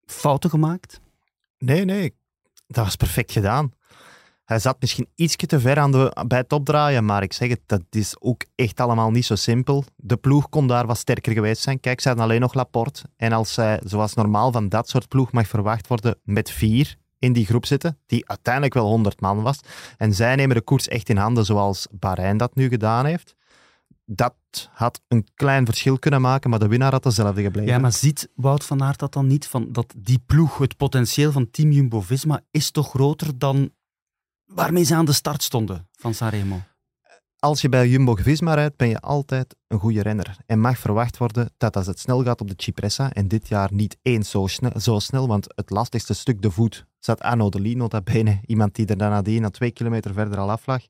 [0.05, 1.01] fouten gemaakt?
[1.57, 2.15] nee, nee.
[2.67, 3.71] Dat was perfect gedaan.
[4.47, 7.61] Hij zat misschien iets te ver aan de, bij het opdraaien, maar ik zeg het,
[7.65, 9.83] dat is ook echt allemaal niet zo simpel.
[9.95, 11.79] De ploeg kon daar wat sterker geweest zijn.
[11.79, 13.03] Kijk, ze hadden alleen nog Laporte.
[13.17, 17.33] En als zij, zoals normaal van dat soort ploeg mag verwacht worden, met vier in
[17.33, 19.59] die groep zitten, die uiteindelijk wel 100 man was,
[19.97, 23.35] en zij nemen de koers echt in handen zoals Bahrein dat nu gedaan heeft,
[24.05, 24.35] dat
[24.71, 27.69] had een klein verschil kunnen maken, maar de winnaar had dezelfde gebleven.
[27.69, 29.47] Ja, maar ziet Wout van Aert dat dan niet?
[29.47, 33.71] Van dat die ploeg, het potentieel van Team Jumbo-Visma, is toch groter dan
[34.47, 36.61] waarmee ze aan de start stonden van Sanremo?
[37.39, 40.37] als je bij Jumbo-Visma rijdt, ben je altijd een goede renner.
[40.45, 43.73] En mag verwacht worden dat als het snel gaat op de Cipressa, en dit jaar
[43.73, 47.59] niet eens zo snel, zo snel want het lastigste stuk, de voet, zat Arno de
[47.75, 50.81] nota bene, iemand die er dan nadien, na twee kilometer verder al aflag,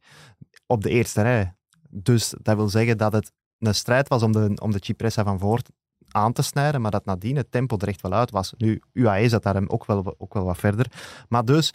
[0.65, 1.55] op de eerste rij.
[1.89, 5.39] Dus dat wil zeggen dat het een strijd was om de, om de Cipressa van
[5.39, 5.69] voort
[6.07, 8.53] aan te snijden, maar dat nadien het tempo er echt wel uit was.
[8.57, 10.91] Nu, UAE zat daar hem ook wel, ook wel wat verder.
[11.29, 11.73] Maar dus,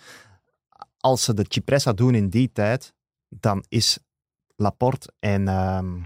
[1.03, 2.95] als ze de Cipressa doen in die tijd,
[3.29, 3.99] dan is
[4.57, 6.01] Laporte en, ehm,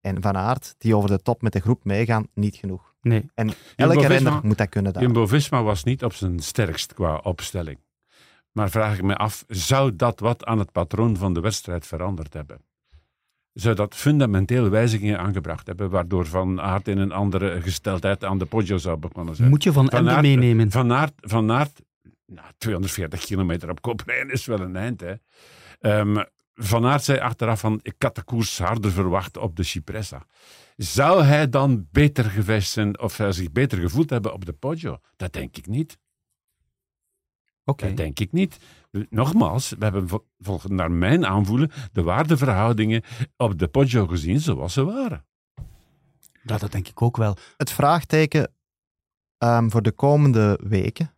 [0.00, 2.94] en Van Aert, die over de top met de groep meegaan, niet genoeg.
[3.00, 3.30] Nee.
[3.34, 5.02] En elke renner moet dat kunnen dan.
[5.02, 7.78] Jumbo-Visma was niet op zijn sterkst qua opstelling.
[8.52, 12.32] Maar vraag ik me af, zou dat wat aan het patroon van de wedstrijd veranderd
[12.34, 12.60] hebben?
[13.52, 18.44] Zou dat fundamenteel wijzigingen aangebracht hebben, waardoor Van Aert in een andere gesteldheid aan de
[18.46, 19.48] Poggio zou begonnen zijn?
[19.48, 20.70] Moet je Van Van Aert- meenemen?
[20.70, 21.82] Van Aert, van Aert
[22.26, 25.00] nou, 240 kilometer op kop rijden is wel een eind.
[25.00, 25.14] Hè.
[25.80, 30.26] Ehm, van Aert zei achteraf van, ik had de koers harder verwacht op de Cipressa.
[30.76, 34.98] Zou hij dan beter geweest zijn, of hij zich beter gevoeld hebben op de Poggio?
[35.16, 35.98] Dat denk ik niet.
[37.64, 37.86] Oké.
[37.86, 38.58] Dat denk ik niet.
[39.08, 43.02] Nogmaals, we hebben vol- volgens naar mijn aanvoelen de waardeverhoudingen
[43.36, 45.26] op de Poggio gezien zoals ze waren.
[46.42, 47.36] Ja, dat denk ik ook wel.
[47.56, 48.54] Het vraagteken
[49.38, 51.14] ehm, voor de komende weken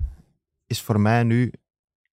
[0.66, 1.52] is voor mij nu...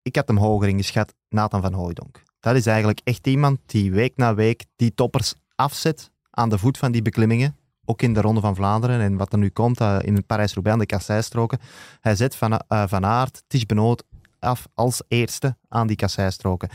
[0.02, 2.24] Ik had hem hoger ingeschat, Nathan van Hooijdonk.
[2.40, 6.78] Dat is eigenlijk echt iemand die week na week die toppers afzet aan de voet
[6.78, 7.56] van die beklimmingen.
[7.86, 10.78] Ook in de Ronde van Vlaanderen en wat er nu komt eh, in het Parijs-Roubaix
[10.78, 11.60] aan de kasseistroken.
[12.00, 14.04] Hij zet Van, eh, van Aert, Ties Benoot
[14.40, 16.70] af als eerste aan die kasseistroken.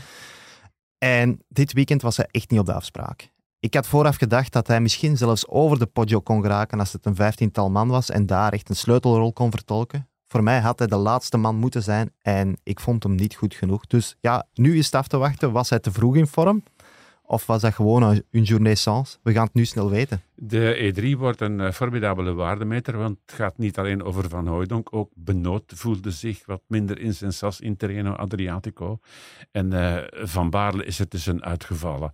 [0.97, 3.31] En dit weekend was hij echt niet op de afspraak.
[3.59, 7.05] Ik had vooraf gedacht dat hij misschien zelfs over de Poggio kon geraken als het
[7.05, 10.09] een vijftiental man was en daar echt een sleutelrol kon vertolken.
[10.27, 13.53] Voor mij had hij de laatste man moeten zijn en ik vond hem niet goed
[13.53, 13.85] genoeg.
[13.85, 15.51] Dus ja, nu is het af te wachten.
[15.51, 16.63] Was hij te vroeg in vorm?
[17.29, 18.75] Of was dat gewoon een, een?
[19.23, 20.21] We gaan het nu snel weten.
[20.35, 24.93] De E3 wordt een eh, formidabele waardemeter, want het gaat niet alleen over Van Hooijdonk.
[24.93, 28.99] Ook Benoot voelde zich wat minder in zijn sas in Terreno Adriatico.
[29.51, 32.11] En eh, Van Baarle is er tussen uitgevallen.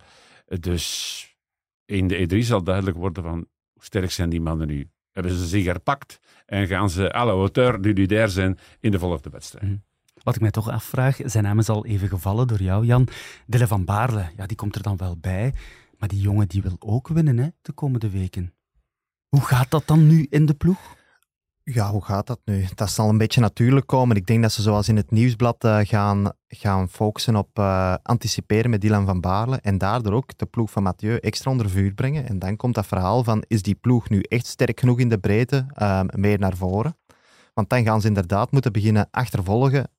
[0.60, 1.36] Dus
[1.84, 4.88] in de E3 zal duidelijk worden van hoe sterk zijn die mannen nu.
[5.14, 8.98] Hebben ze zich herpakt en gaan ze à la hauteur du daar zijn in de
[8.98, 9.78] volgende wedstrijd.
[10.22, 13.08] Wat ik mij toch afvraag, zijn naam is al even gevallen door jou, Jan.
[13.46, 15.54] Dille van Baarle, ja, die komt er dan wel bij.
[15.98, 18.54] Maar die jongen die wil ook winnen hè, de komende weken.
[19.28, 20.96] Hoe gaat dat dan nu in de ploeg?
[21.66, 22.66] Ja, hoe gaat dat nu?
[22.74, 24.16] Dat zal een beetje natuurlijk komen.
[24.16, 28.70] Ik denk dat ze zoals in het nieuwsblad uh, gaan, gaan focussen op uh, anticiperen
[28.70, 32.28] met Dylan van Baarle en daardoor ook de ploeg van Mathieu extra onder vuur brengen.
[32.28, 35.18] En dan komt dat verhaal van, is die ploeg nu echt sterk genoeg in de
[35.18, 36.96] breedte, uh, meer naar voren?
[37.54, 39.90] Want dan gaan ze inderdaad moeten beginnen achtervolgen.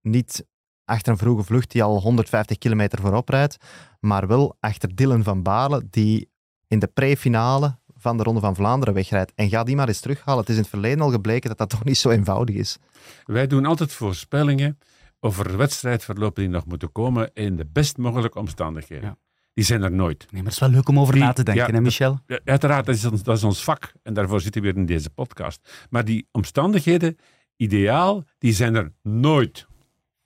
[0.00, 0.46] Niet
[0.84, 3.56] achter een vroege vlucht die al 150 kilometer voorop rijdt,
[4.00, 6.30] maar wel achter Dylan van Baarle, die
[6.66, 9.32] in de pre-finale van de Ronde van Vlaanderen wegrijdt.
[9.34, 10.40] En ga die maar eens terughalen.
[10.40, 12.78] Het is in het verleden al gebleken dat dat toch niet zo eenvoudig is.
[13.24, 14.78] Wij doen altijd voorspellingen
[15.20, 19.08] over wedstrijdverlopen die nog moeten komen in de best mogelijke omstandigheden.
[19.08, 19.16] Ja.
[19.54, 20.18] Die zijn er nooit.
[20.18, 22.18] Nee, maar het is wel leuk om over na te denken, ja, hè Michel?
[22.26, 23.92] Ja, uiteraard, dat is, ons, dat is ons vak.
[24.02, 25.86] En daarvoor zitten we weer in deze podcast.
[25.90, 27.16] Maar die omstandigheden,
[27.56, 29.66] ideaal, die zijn er nooit.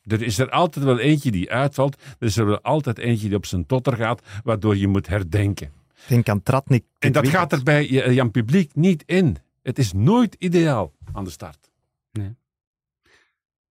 [0.02, 2.02] Er is er altijd wel eentje die uitvalt.
[2.18, 5.72] Er is er wel altijd eentje die op zijn totter gaat, waardoor je moet herdenken.
[6.06, 6.84] Denk aan Tratnik.
[6.98, 9.36] En dat gaat er bij Jan Publiek niet in.
[9.62, 11.70] Het is nooit ideaal aan de start.
[12.12, 12.36] Nee.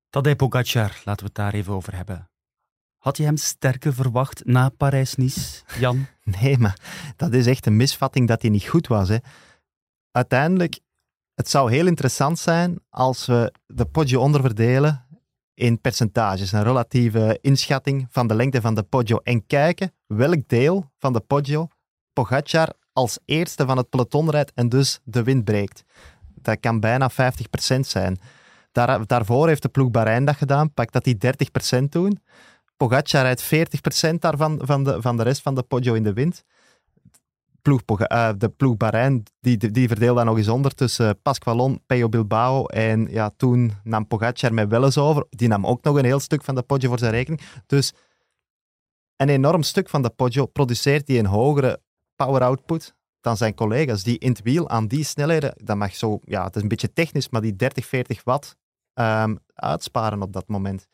[0.10, 2.30] Tadej Pogacar, laten we het daar even over hebben.
[2.98, 6.06] Had je hem sterker verwacht na Parijs-Nice, Jan?
[6.42, 6.80] nee, maar
[7.16, 9.10] dat is echt een misvatting dat hij niet goed was.
[9.10, 9.18] Hè.
[10.12, 10.80] Uiteindelijk,
[11.34, 15.06] het zou heel interessant zijn als we de Poggio onderverdelen
[15.54, 20.92] in percentages, een relatieve inschatting van de lengte van de Poggio en kijken welk deel
[20.98, 21.68] van de Poggio
[22.18, 25.84] Pogacar als eerste van het peloton rijdt en dus de wind breekt.
[26.42, 27.16] Dat kan bijna 50%
[27.80, 28.20] zijn.
[28.72, 31.18] Daar, daarvoor heeft de ploeg Bahrein dat gedaan, pakt dat die
[31.80, 32.20] 30% doen.
[32.78, 33.44] Pogacar rijdt
[34.10, 36.44] 40% daarvan van de, van de rest van de Poggio in de wind.
[37.62, 42.66] Ploeg, uh, de ploeg Bahrein die, die, verdeelde nog eens onder tussen Pasqualon, Peyo Bilbao
[42.66, 45.26] en ja, toen nam Pogacar met Welles over.
[45.30, 47.42] Die nam ook nog een heel stuk van de Poggio voor zijn rekening.
[47.66, 47.94] Dus
[49.16, 51.86] een enorm stuk van de Poggio produceert die een hogere
[52.18, 52.96] power output
[53.28, 56.56] dan zijn collega's die in het wiel aan die snelheden, dat mag zo, ja, het
[56.56, 58.56] is een beetje technisch, maar die 30, 40 watt
[58.94, 60.88] um, uitsparen op dat moment.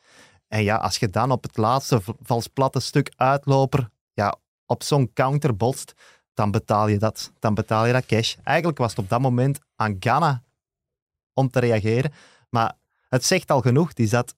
[0.48, 5.12] En ja, als je dan op het laatste vals platte stuk uitloper ja, op zo'n
[5.12, 5.92] counter botst,
[6.34, 7.32] dan betaal je dat.
[7.38, 8.36] Dan betaal je dat cash.
[8.42, 10.42] Eigenlijk was het op dat moment aan Ghana
[11.32, 12.12] om te reageren.
[12.50, 12.72] Maar
[13.08, 14.34] het zegt al genoeg, die zat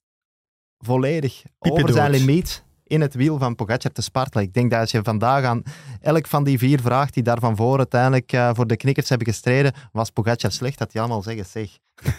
[0.79, 4.44] volledig over zijn limiet in het wiel van Pogacar te spartelen.
[4.44, 5.62] Ik denk dat als je vandaag aan
[6.01, 9.27] elk van die vier vraagt die daar van voor uiteindelijk uh, voor de knikkers hebben
[9.27, 11.68] gestreden, was Pogacar slecht, dat die allemaal zeggen, zeg,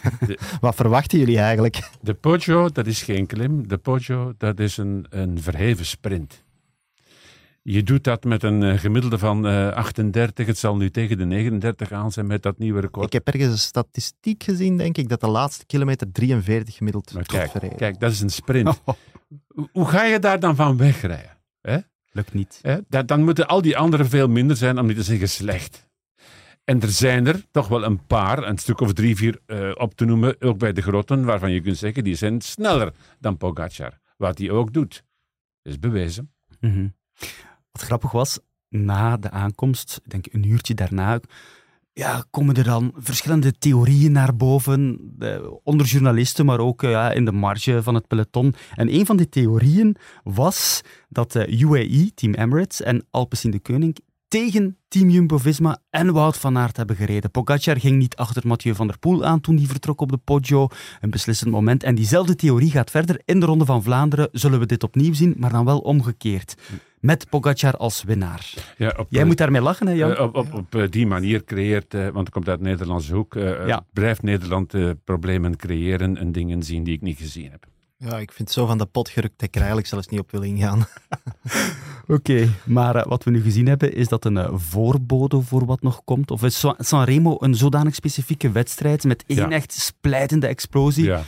[0.59, 1.89] wat verwachten jullie eigenlijk?
[2.01, 3.67] De Poggio, dat is geen klim.
[3.67, 6.45] De Poggio, dat is een, een verheven sprint.
[7.61, 10.45] Je doet dat met een uh, gemiddelde van uh, 38.
[10.47, 13.05] Het zal nu tegen de 39 aan zijn met dat nieuwe record.
[13.05, 17.25] Ik heb ergens een statistiek gezien, denk ik, dat de laatste kilometer 43 gemiddeld maar
[17.25, 18.81] kijk, kijk, dat is een sprint.
[19.71, 21.37] Hoe ga je daar dan van wegrijden?
[21.61, 21.77] Hè?
[22.11, 22.59] Lukt niet.
[22.61, 23.05] Hè?
[23.05, 25.87] Dan moeten al die anderen veel minder zijn, om niet te zeggen slecht.
[26.63, 29.95] En er zijn er toch wel een paar, een stuk of drie, vier uh, op
[29.95, 33.99] te noemen, ook bij de grotten, waarvan je kunt zeggen, die zijn sneller dan Pogacar.
[34.17, 35.03] Wat hij ook doet.
[35.61, 36.33] is bewezen.
[36.59, 36.95] Mm -hmm.
[37.71, 41.19] Wat grappig was, na de aankomst, ik denk een uurtje daarna,
[41.97, 47.11] ja, komen er dan verschillende theorieën naar boven, eh, onder journalisten, maar ook eh, ja,
[47.11, 48.55] in de marge van het peloton.
[48.75, 53.97] En een van die theorieën was dat uh, UAE, Team Emirates en Alpecin de Koning
[54.27, 57.31] tegen Team Jumbo-Visma en Wout van Aert hebben gereden.
[57.31, 60.67] Pogacar ging niet achter Mathieu van der Poel aan toen hij vertrok op de Poggio.
[61.01, 61.83] Een beslissend moment.
[61.83, 63.21] En diezelfde theorie gaat verder.
[63.25, 66.55] In de Ronde van Vlaanderen zullen we dit opnieuw zien, maar dan wel omgekeerd
[67.07, 68.53] met Pogacar als winnaar.
[68.77, 70.15] Ja, op, Jij moet daarmee lachen, hè Jan?
[70.15, 73.33] Eh, op, op, op eh, die manier creëert, uh, want het komt uit Nederlandse hoek,
[73.33, 73.85] ja.
[73.93, 77.65] blijft Nederland problemen creëren en dingen zien die ik niet gezien heb.
[77.97, 80.19] Ja, ik vind het zo van de pot gerukt dat ik er eigenlijk zelfs niet
[80.19, 80.85] op wil ingaan.
[82.17, 86.31] Oké, maar wat we nu gezien hebben, is dat een voorbode voor wat nog komt?
[86.31, 91.05] Of is Sanremo een zodanig specifieke wedstrijd met één echt splijtende explosie?
[91.05, 91.23] Ja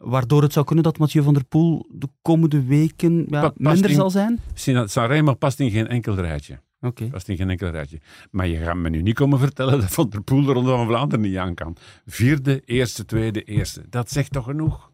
[0.00, 4.10] waardoor het zou kunnen dat Mathieu van der Poel de komende weken ja, minder zal
[4.10, 4.40] zijn?
[4.84, 6.60] Sanremo past in geen enkel rijtje.
[6.80, 7.06] Oké.
[7.08, 8.00] Past in geen enkel rijtje.
[8.30, 10.86] Maar je gaat me nu niet komen vertellen dat Van der Poel de Ronde van
[10.86, 11.76] Vlaanderen niet aan kan.
[12.06, 13.82] Vierde, eerste, tweede, eerste.
[13.88, 14.90] Dat zegt toch genoeg?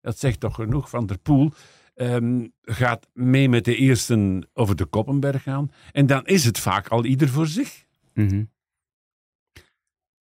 [0.00, 0.90] Dat zegt toch genoeg.
[0.90, 1.52] Van der Poel
[1.94, 5.70] um, gaat mee met de eersten over de Koppenberg gaan.
[5.92, 7.84] En dan is het vaak al ieder voor zich.
[8.14, 8.50] Mm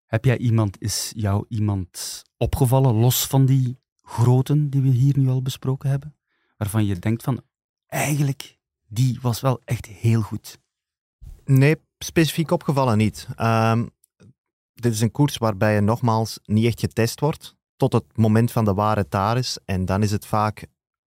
[0.05, 5.29] Heb jij iemand, is jou iemand opgevallen, los van die groten die we hier nu
[5.29, 6.15] al besproken hebben,
[6.57, 7.41] waarvan je denkt van,
[7.87, 10.59] eigenlijk, die was wel echt heel goed?
[11.45, 13.27] Nee, specifiek opgevallen niet.
[13.41, 13.89] Um,
[14.73, 18.65] dit is een koers waarbij je nogmaals niet echt getest wordt tot het moment van
[18.65, 19.57] de ware taris.
[19.65, 20.65] En dan is het vaak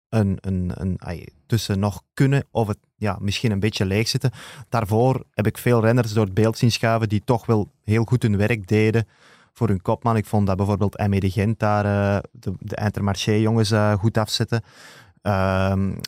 [0.09, 0.99] een, een, een,
[1.47, 4.31] tussen nog kunnen of het ja, misschien een beetje leeg zitten.
[4.69, 8.23] Daarvoor heb ik veel renners door het beeld zien schuiven die toch wel heel goed
[8.23, 9.09] hun werk deden
[9.53, 10.17] voor hun kopman.
[10.17, 14.63] Ik vond dat bijvoorbeeld Aimé de Gent daar uh, de, de Intermarché-jongens uh, goed afzetten.
[15.23, 15.99] Um,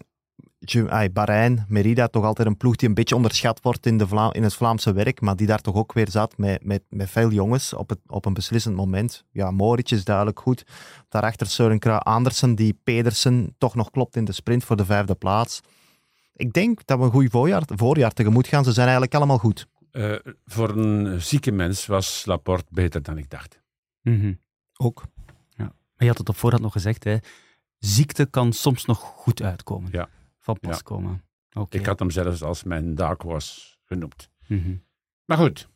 [1.13, 4.55] Bahrein, Merida, toch altijd een ploeg die een beetje onderschat wordt in, de in het
[4.55, 7.89] Vlaamse werk, maar die daar toch ook weer zat met, met, met veel jongens op,
[7.89, 9.25] het, op een beslissend moment.
[9.31, 10.67] Ja, Moritz is duidelijk goed.
[11.09, 15.15] Daarachter Søren Krui Andersen, die Pedersen toch nog klopt in de sprint voor de vijfde
[15.15, 15.61] plaats.
[16.35, 18.65] Ik denk dat we een goed voorjaar, voorjaar tegemoet gaan.
[18.65, 19.67] Ze zijn eigenlijk allemaal goed.
[19.93, 23.63] Uh, voor een zieke mens was Laporte beter dan ik dacht.
[24.03, 24.41] Mm -hmm.
[24.77, 25.03] Ook.
[25.49, 25.65] Ja.
[25.65, 27.17] Maar je had het op voorhand nog gezegd, hè.
[27.79, 29.89] ziekte kan soms nog goed uitkomen.
[29.93, 30.09] Ja
[30.43, 30.83] van pas ja.
[30.83, 31.25] komen.
[31.53, 31.81] Okay.
[31.81, 34.31] Ik had hem zelfs als mijn dark horse genoemd.
[34.47, 34.85] Mm -hmm.
[35.25, 35.69] Maar goed,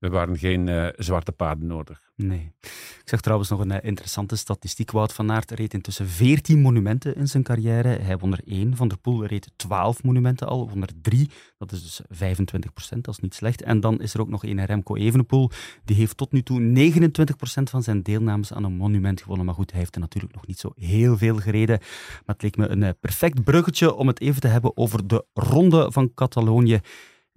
[0.00, 2.00] we waren geen uh, zwarte paarden nodig.
[2.16, 2.52] Nee.
[2.60, 4.90] Ik zag trouwens nog een uh, interessante statistiek.
[4.90, 7.88] Wout van Aert reed intussen 14 monumenten in zijn carrière.
[7.88, 8.76] Hij won er één.
[8.76, 11.30] Van der Poel reed 12 monumenten al, won er drie.
[11.58, 13.62] Dat is dus 25 procent, dat is niet slecht.
[13.62, 15.50] En dan is er ook nog een Remco Evenepoel.
[15.84, 19.46] Die heeft tot nu toe 29 procent van zijn deelnames aan een monument gewonnen.
[19.46, 21.78] Maar goed, hij heeft er natuurlijk nog niet zo heel veel gereden.
[22.26, 25.24] Maar het leek me een uh, perfect bruggetje om het even te hebben over de
[25.32, 26.80] Ronde van Catalonië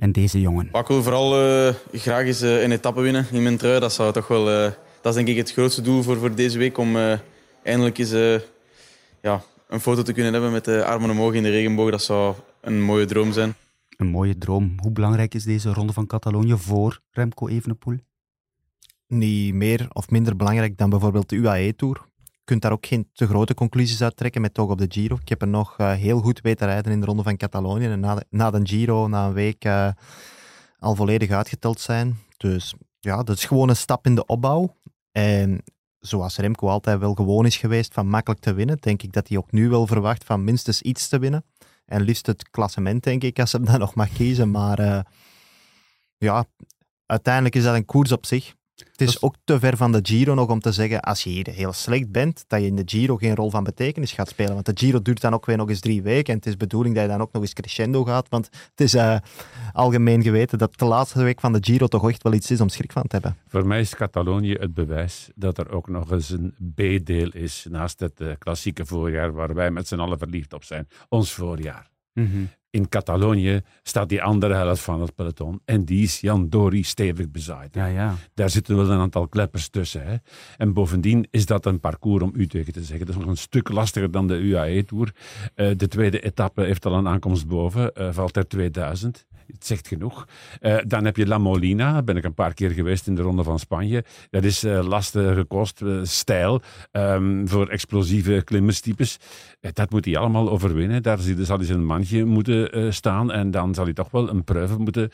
[0.03, 0.69] en deze jongen.
[0.73, 3.79] ik wil vooral uh, graag eens uh, een etappe winnen in mijn trui.
[3.79, 6.57] Dat, zou toch wel, uh, dat is denk ik het grootste doel voor, voor deze
[6.57, 6.77] week.
[6.77, 6.97] Om
[7.63, 8.11] eindelijk eens
[9.21, 11.91] ja, een foto te kunnen hebben met de armen omhoog in de regenboog.
[11.91, 13.53] Dat zou een mooie droom zijn.
[13.97, 14.75] Een mooie droom.
[14.77, 17.97] Hoe belangrijk is deze Ronde van Catalonië voor Remco Evenepoel?
[19.07, 22.01] Niet meer of minder belangrijk dan bijvoorbeeld de UAE-tour
[22.43, 25.17] kunt daar ook geen te grote conclusies uit trekken met toch op de Giro.
[25.21, 27.85] Ik heb er nog uh, heel goed weten rijden in de ronde van Catalonië.
[27.85, 29.89] En na de, na de Giro, na een week, uh,
[30.79, 32.17] al volledig uitgeteld zijn.
[32.37, 34.77] Dus ja, dat is gewoon een stap in de opbouw.
[35.11, 35.63] En
[35.99, 39.37] zoals Remco altijd wel gewoon is geweest van makkelijk te winnen, denk ik dat hij
[39.37, 41.45] ook nu wel verwacht van minstens iets te winnen.
[41.85, 44.51] En liefst het klassement, denk ik, als hij dat nog mag kiezen.
[44.51, 44.99] Maar uh,
[46.17, 46.45] ja,
[47.05, 48.53] uiteindelijk is dat een koers op zich.
[48.75, 51.49] Het is ook te ver van de Giro nog om te zeggen, als je hier
[51.49, 54.53] heel slecht bent, dat je in de Giro geen rol van betekenis gaat spelen.
[54.53, 56.95] Want de Giro duurt dan ook weer nog eens drie weken en het is bedoeling
[56.95, 58.29] dat je dan ook nog eens crescendo gaat.
[58.29, 59.17] Want het is uh,
[59.71, 62.69] algemeen geweten dat de laatste week van de Giro toch echt wel iets is om
[62.69, 63.37] schrik van te hebben.
[63.47, 67.99] Voor mij is Catalonië het bewijs dat er ook nog eens een B-deel is naast
[67.99, 70.87] het uh, klassieke voorjaar waar wij met z'n allen verliefd op zijn.
[71.09, 71.91] Ons voorjaar.
[72.13, 75.61] Mm -hmm in Catalonië staat die andere helft van het peloton.
[75.65, 77.75] En die is Jan Dori stevig bezaaid.
[77.75, 78.15] Ja, ja.
[78.33, 80.05] Daar zitten wel een aantal kleppers tussen.
[80.05, 80.15] Hè.
[80.57, 83.05] En bovendien is dat een parcours om u tegen te zeggen.
[83.05, 85.13] Dat is nog een stuk lastiger dan de UAE-tour.
[85.55, 87.91] Uh, de tweede etappe heeft al een aankomst boven.
[87.97, 89.25] Uh, valt er 2000.
[89.47, 90.27] Het zegt genoeg.
[90.61, 92.01] Uh, dan heb je La Molina.
[92.01, 94.03] Ben ik een paar keer geweest in de Ronde van Spanje.
[94.29, 99.19] Dat is uh, lastige kost, stijl um, voor explosieve klimmerstypes.
[99.73, 101.03] dat moet hij allemaal overwinnen.
[101.03, 103.31] Daar zal hij zijn mandje moeten staan.
[103.31, 105.09] En dan zal hij toch wel een proef moeten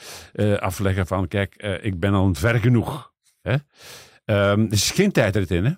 [0.60, 3.12] afleggen van kijk, ik ben al ver genoeg.
[3.42, 3.54] Hè?
[3.54, 5.72] Um, er is geen tijdrit in, hè?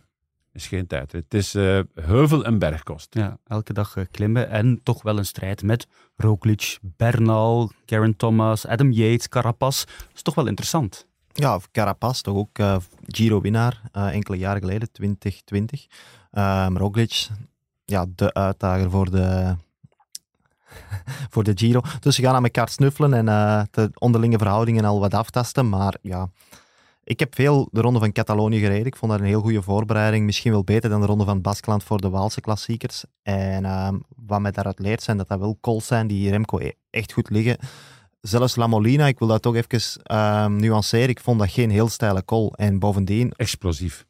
[0.54, 1.12] Is geen tijd.
[1.12, 3.16] Het is uh, heuvel- en bergkost.
[3.16, 8.68] Ja, elke dag uh, klimmen en toch wel een strijd met Roglic, Bernal, Garen Thomas,
[8.68, 9.86] Adam Yates, Carapaz.
[9.86, 11.08] Dat is toch wel interessant.
[11.34, 15.88] Ja, Carapaz, toch ook uh, Giro-winnaar enkele jaren geleden, 2020.
[16.78, 17.28] Roglic,
[17.86, 19.56] ja, de uitdager voor de,
[21.32, 21.82] voor de Giro.
[22.00, 23.26] Dus ze gaan aan elkaar snuffelen en
[23.72, 25.70] de onderlinge verhoudingen al wat aftasten.
[25.70, 26.30] Maar ja,
[27.04, 28.86] ik heb veel de Ronde van Catalonië gereden.
[28.86, 30.26] Ik vond dat een heel goede voorbereiding.
[30.26, 33.04] Misschien wel beter dan de Ronde van Baskeland voor de Waalse klassiekers.
[33.24, 36.72] En uh, wat mij daaruit leert zijn dat dat wel calls zijn die Remco e-
[36.90, 37.58] echt goed liggen.
[38.22, 41.10] Zelfs La Molina, ik wil dat toch even uh, nuanceren.
[41.10, 42.48] Ik vond dat geen heel steile call.
[42.48, 43.32] En bovendien...
[43.32, 44.06] Explosief.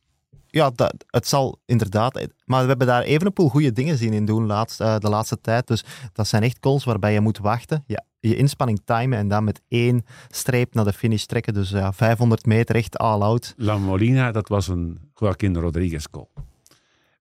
[0.51, 2.27] Ja, dat, het zal inderdaad...
[2.45, 5.67] Maar we hebben daar Evenepoel goede dingen zien in doen laatst, uh, de laatste tijd.
[5.67, 5.83] Dus
[6.13, 7.83] dat zijn echt calls waarbij je moet wachten.
[7.87, 11.53] Ja, je inspanning timen en dan met één streep naar de finish trekken.
[11.53, 13.53] Dus ja, 500 meter echt all-out.
[13.57, 16.27] La Molina, dat was een Joaquin Rodriguez call.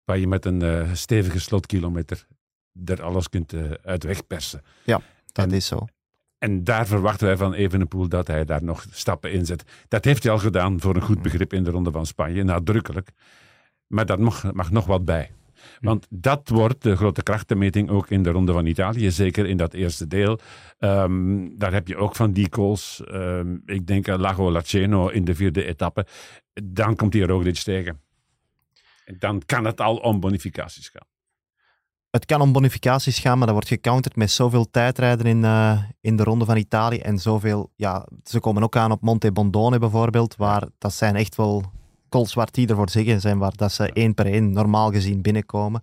[0.04, 2.26] Waar je met een uh, stevige slotkilometer
[2.84, 4.62] er alles kunt uh, uit wegpersen.
[4.84, 5.00] Ja,
[5.32, 5.86] dat en, is zo.
[6.40, 9.64] En daar verwachten wij van Evenepoel dat hij daar nog stappen in zet.
[9.88, 13.10] Dat heeft hij al gedaan voor een goed begrip in de Ronde van Spanje, nadrukkelijk.
[13.86, 15.30] Maar dat mag, mag nog wat bij.
[15.80, 19.74] Want dat wordt de grote krachtenmeting ook in de Ronde van Italië, zeker in dat
[19.74, 20.40] eerste deel.
[20.78, 23.02] Um, daar heb je ook van die calls.
[23.12, 26.06] Um, ik denk aan Lago Laceno in de vierde etappe.
[26.64, 28.00] Dan komt die Roglic tegen.
[29.04, 31.09] En dan kan het al om bonificaties gaan.
[32.10, 36.16] Het kan om bonificaties gaan, maar dat wordt gecounterd met zoveel tijdrijden in, uh, in
[36.16, 36.98] de Ronde van Italië.
[36.98, 41.36] En zoveel, ja, ze komen ook aan op Monte Bondone bijvoorbeeld, waar dat zijn echt
[41.36, 41.64] wel
[42.08, 45.82] calls waar die ervoor zeggen zijn, waar dat ze één per één normaal gezien binnenkomen.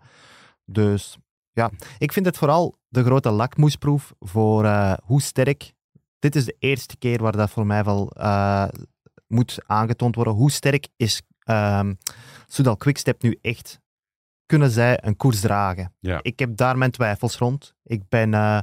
[0.66, 1.18] Dus
[1.52, 5.74] ja, ik vind het vooral de grote lakmoesproef voor uh, hoe sterk.
[6.20, 8.68] Dit is de eerste keer waar dat voor mij wel uh,
[9.28, 10.34] moet aangetoond worden.
[10.34, 11.94] Hoe sterk is ehm
[12.48, 13.80] Soudal Quickstep nu echt?
[14.48, 15.94] Kunnen zij een koers dragen?
[16.00, 16.20] Ja.
[16.22, 17.74] Ik heb daar mijn twijfels rond.
[17.84, 18.60] Ik ben eh,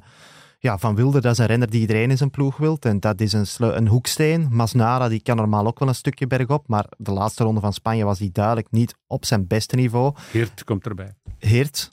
[0.58, 2.84] ja, Van Wilder, dat is een renner die iedereen in zijn ploeg wilt.
[2.84, 4.48] En dat is een, een hoeksteen.
[4.50, 6.68] Masnada die kan normaal ook wel een stukje bergop.
[6.68, 10.12] Maar de laatste ronde van Spanje was hij duidelijk niet op zijn beste niveau.
[10.16, 11.14] Geert komt erbij.
[11.38, 11.90] Heert,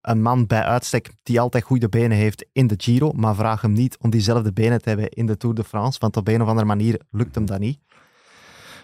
[0.00, 3.72] een man bij uitstek die altijd goede benen heeft in de Giro, maar vraag hem
[3.72, 6.48] niet om diezelfde benen te hebben in de Tour de France, want op een of
[6.48, 7.78] andere manier lukt hem dat niet.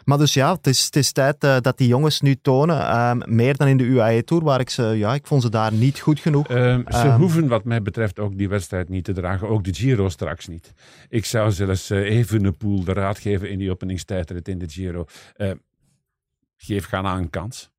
[0.09, 3.20] Maar dus ja, het is, het is tijd eh, dat die jongens nu tonen, ehm,
[3.26, 5.98] meer dan in de UAE Tour, waar ik ze, ja, ik vond ze daar niet
[6.00, 6.48] goed genoeg.
[6.48, 7.18] Ehm, ze Ehm.
[7.18, 9.48] hoeven wat mij betreft ook die wedstrijd niet te dragen.
[9.48, 10.72] Ook de Giro straks niet.
[11.09, 15.04] Ik zou zelfs uh, Evenepoel de raad geven in die openingstijdrit in de Giro.
[15.36, 15.50] Eh,
[16.56, 17.70] geef Ghana een kans.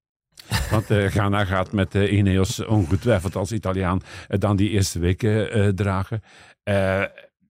[0.72, 5.52] Want eh, Ghana gaat met eh, Ineos ongetwijfeld als Italiaan eh, dan die eerste weken
[5.52, 6.22] eh, dragen.
[6.64, 7.04] Eh,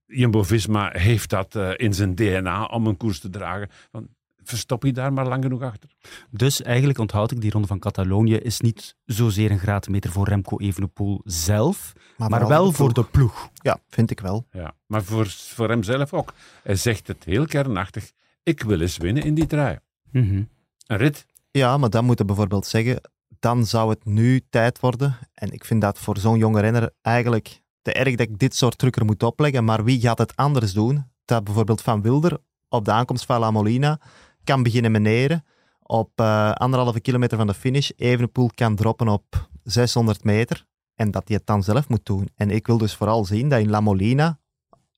[0.05, 3.69] Jumbo-Visma heeft dat eh, in zijn DNA om een koers te dragen.
[3.91, 4.07] Want
[4.49, 5.89] verstop je daar maar lang genoeg achter.
[6.29, 10.57] Dus eigenlijk onthoud ik, die ronde van Catalonië is niet zozeer een graadmeter voor Remco
[10.57, 13.49] Evenepoel zelf, maar, wel voor de ploeg.
[13.53, 14.47] Ja, vind ik wel.
[14.51, 16.33] Ja, maar voor, voor hemzelf ook.
[16.63, 18.11] Hij zegt het heel kernachtig.
[18.43, 19.77] Ik wil eens winnen in die trui.
[20.11, 20.43] Mhm.
[20.87, 21.25] Een rit.
[21.51, 23.01] Ja, maar dan moet je bijvoorbeeld zeggen,
[23.39, 25.17] dan zou het nu tijd worden.
[25.33, 28.77] En ik vind dat voor zo'n jonge renner eigenlijk te erg dat ik dit soort
[28.77, 29.63] trucker moet opleggen.
[29.63, 31.05] Maar wie gaat het anders doen?
[31.25, 32.37] Dat bijvoorbeeld Van Wilder
[32.69, 33.99] op de aankomst van La Molina
[34.43, 35.45] kan beginnen meneren
[35.81, 37.89] op eh, anderhalve kilometer van de finish.
[37.95, 40.65] Evenepoel kan droppen op 600 meter.
[40.95, 42.29] En dat hij het dan zelf moet doen.
[42.35, 44.39] En ik wil dus vooral zien dat in La Molina,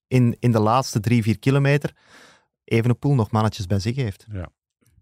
[0.08, 1.96] in, in de laatste drie, vier kilometer,
[2.64, 4.26] Evenepoel nog mannetjes bij zich heeft.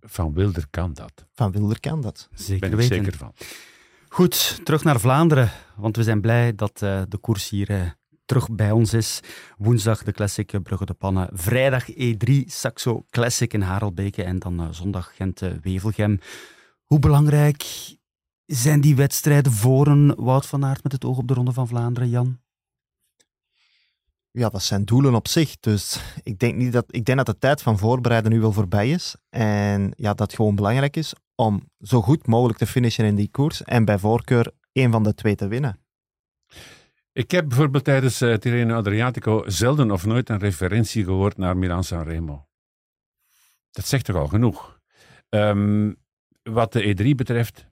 [0.01, 1.25] Van Wilder kan dat.
[1.33, 2.29] Van Wilder kan dat.
[2.33, 2.95] Zeker Ben ik weten.
[3.05, 3.33] zeker van.
[4.09, 7.81] Goed, terug naar Vlaanderen, want we zijn blij dat eh, de koers hier eh,
[8.29, 9.19] terug bij ons is.
[9.57, 14.59] Woensdag de Classic eh, Brugge de Pannen, vrijdag E3 Saxo Classic in Harelbeke en dan
[14.59, 16.19] eh, zondag Gent-Wevelgem.
[16.83, 17.65] Hoe belangrijk
[18.45, 21.67] zijn die wedstrijden voor een Wout van Aert met het oog op de Ronde van
[21.67, 22.39] Vlaanderen, Jan?
[24.31, 25.59] Ja, dat zijn doelen op zich.
[25.59, 28.89] Dus ik denk, niet dat, ik denk dat de tijd van voorbereiden nu wel voorbij
[28.89, 29.15] is.
[29.29, 33.63] En ja, dat gewoon belangrijk is om zo goed mogelijk te finishen in die koers.
[33.63, 35.79] En bij voorkeur één van de twee te winnen.
[37.11, 41.83] Ik heb bijvoorbeeld tijdens uh, Tirreno Adriatico zelden of nooit een referentie gehoord naar Milan
[41.83, 42.47] Sanremo.
[43.71, 44.79] Dat zegt toch al genoeg.
[45.29, 45.97] Um,
[46.43, 47.68] wat de E3 betreft,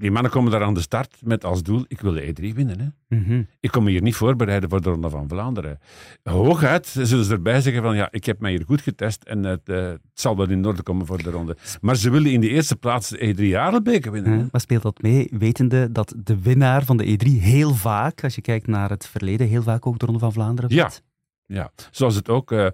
[0.00, 2.80] die mannen komen daar aan de start met als doel, ik wil de E3 winnen.
[2.80, 3.16] Hè?
[3.16, 3.46] Mm -hmm.
[3.60, 5.78] Ik kom me hier niet voorbereiden voor de Ronde van Vlaanderen.
[6.22, 9.68] Hooguit zullen ze erbij zeggen van, ja, ik heb mij hier goed getest en het,
[9.68, 11.56] uh, het zal wel in orde komen voor de ronde.
[11.80, 14.38] Maar ze willen in de eerste plaats de E3 Adelbeke winnen.
[14.38, 18.34] Ja, maar speelt dat mee, wetende dat de winnaar van de E3 heel vaak, als
[18.34, 20.80] je kijkt naar het verleden, heel vaak ook de Ronde van Vlaanderen wint?
[20.94, 21.09] Ja,
[21.90, 22.66] zoals het ook uh,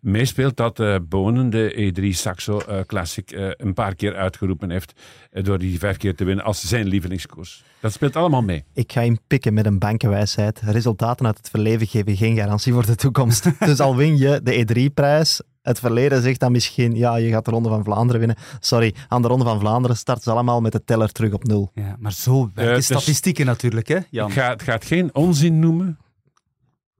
[0.00, 4.92] meespeelt dat uh, Bonen de E3 Saxo uh, Classic een paar keer uitgeroepen heeft
[5.30, 7.64] door die vijf keer te winnen als zijn lievelingskoers.
[7.80, 8.64] Dat speelt allemaal mee.
[8.74, 10.60] Ik ga hem pikken met een bankenwijsheid.
[10.60, 13.50] Resultaten uit het verleden geven geen garantie voor de toekomst.
[13.66, 17.50] dus al win je de E3-prijs, het verleden zegt dan misschien, ja, je gaat de
[17.50, 18.36] Ronde van Vlaanderen winnen.
[18.60, 21.70] Sorry, aan de Ronde van Vlaanderen starten ze allemaal met de teller terug op nul.
[21.74, 24.28] Ja, maar zo werken dus statistieken natuurlijk, hè, Jan?
[24.28, 25.98] Ik ga, het gaat geen onzin noemen,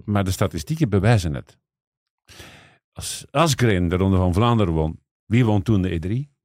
[0.05, 1.59] maar de statistieken bewijzen het.
[2.93, 6.39] Als Asgreen de Ronde van Vlaanderen won, wie won toen de E3?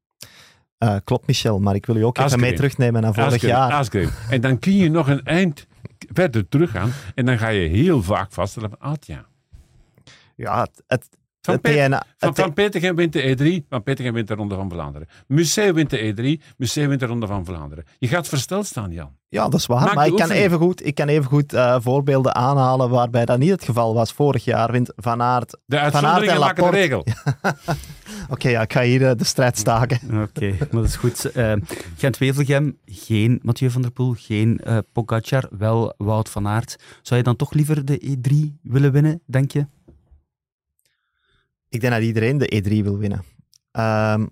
[0.80, 3.90] Uh, klopt, Michel, maar ik wil u ook even mee terugnemen naar vorig jaar.
[4.30, 5.68] En dan kun je nog een eind
[6.14, 9.26] verder teruggaan en dan ga je heel vaak vaststellen van, ah ja.
[10.36, 11.10] Ja, het,
[11.46, 14.34] van, het Pe DNA, van, het, van Petergem wint de E3, Van Petergem wint de
[14.34, 15.08] Ronde van Vlaanderen.
[15.28, 17.86] Museeuw wint de E3, Museeuw wint de Ronde van Vlaanderen.
[17.98, 19.12] Je gaat versteld staan, Jan.
[19.30, 19.86] Ja, dat is waar.
[19.86, 23.38] Maak maar ik kan, even goed, ik kan even goed uh, voorbeelden aanhalen waarbij dat
[23.38, 24.14] niet het geval was.
[24.14, 25.58] Vorig jaar wint Van Aert...
[25.66, 27.00] De uitzonderingen maken de regel.
[27.06, 30.00] Oké, okay, ja, ik ga hier uh, de strijd staken.
[30.06, 31.36] Oké, okay, dat is goed.
[31.36, 31.54] Uh,
[31.98, 36.76] Gent-Wevelgem, geen Mathieu van der Poel, geen uh, Pogacar, wel Wout van Aert.
[37.02, 39.66] Zou je dan toch liever de E3 willen winnen, denk je?
[41.76, 43.24] Ik denk dat iedereen de E3 wil winnen.
[43.72, 44.30] Um,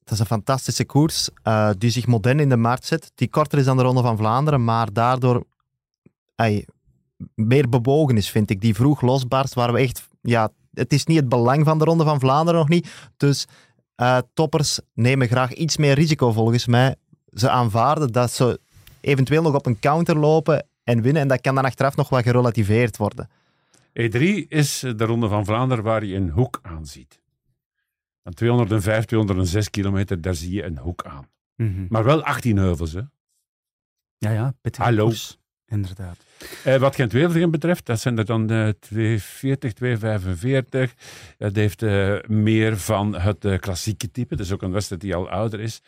[0.00, 3.12] het is een fantastische koers uh, die zich modern in de markt zet.
[3.14, 5.44] Die korter is dan de Ronde van Vlaanderen, maar daardoor
[7.34, 8.60] meer bewogen is, vind ik.
[8.60, 10.08] Die vroeg losbarst, waar we echt...
[10.20, 12.88] Ja, het is niet het belang van de Ronde van Vlaanderen nog niet.
[13.16, 13.46] Dus
[13.96, 16.94] uh, toppers nemen graag iets meer risico, volgens mij.
[17.32, 18.60] Ze aanvaarden dat ze
[19.00, 21.22] eventueel nog op een counter lopen en winnen.
[21.22, 23.28] En dat kan dan achteraf nog wat gerelativeerd worden.
[23.88, 27.20] E3 is de Ronde van Vlaanderen waar je een hoek aan ziet.
[28.22, 31.28] Aan 205, 206 kilometer, daar zie je een hoek aan.
[31.56, 31.86] Mm -hmm.
[31.88, 33.02] Maar wel 18 heuvels, hè?
[34.18, 34.54] Ja, ja.
[34.76, 35.04] Hallo.
[35.04, 35.38] Koers.
[35.66, 36.16] Inderdaad.
[36.66, 40.94] Uh, wat Gent-Wevelgem betreft, dat zijn er dan uh, 240, 245.
[41.38, 44.36] Dat heeft uh, meer van het uh, klassieke type.
[44.36, 45.82] Dat is ook een wedstrijd die al ouder is.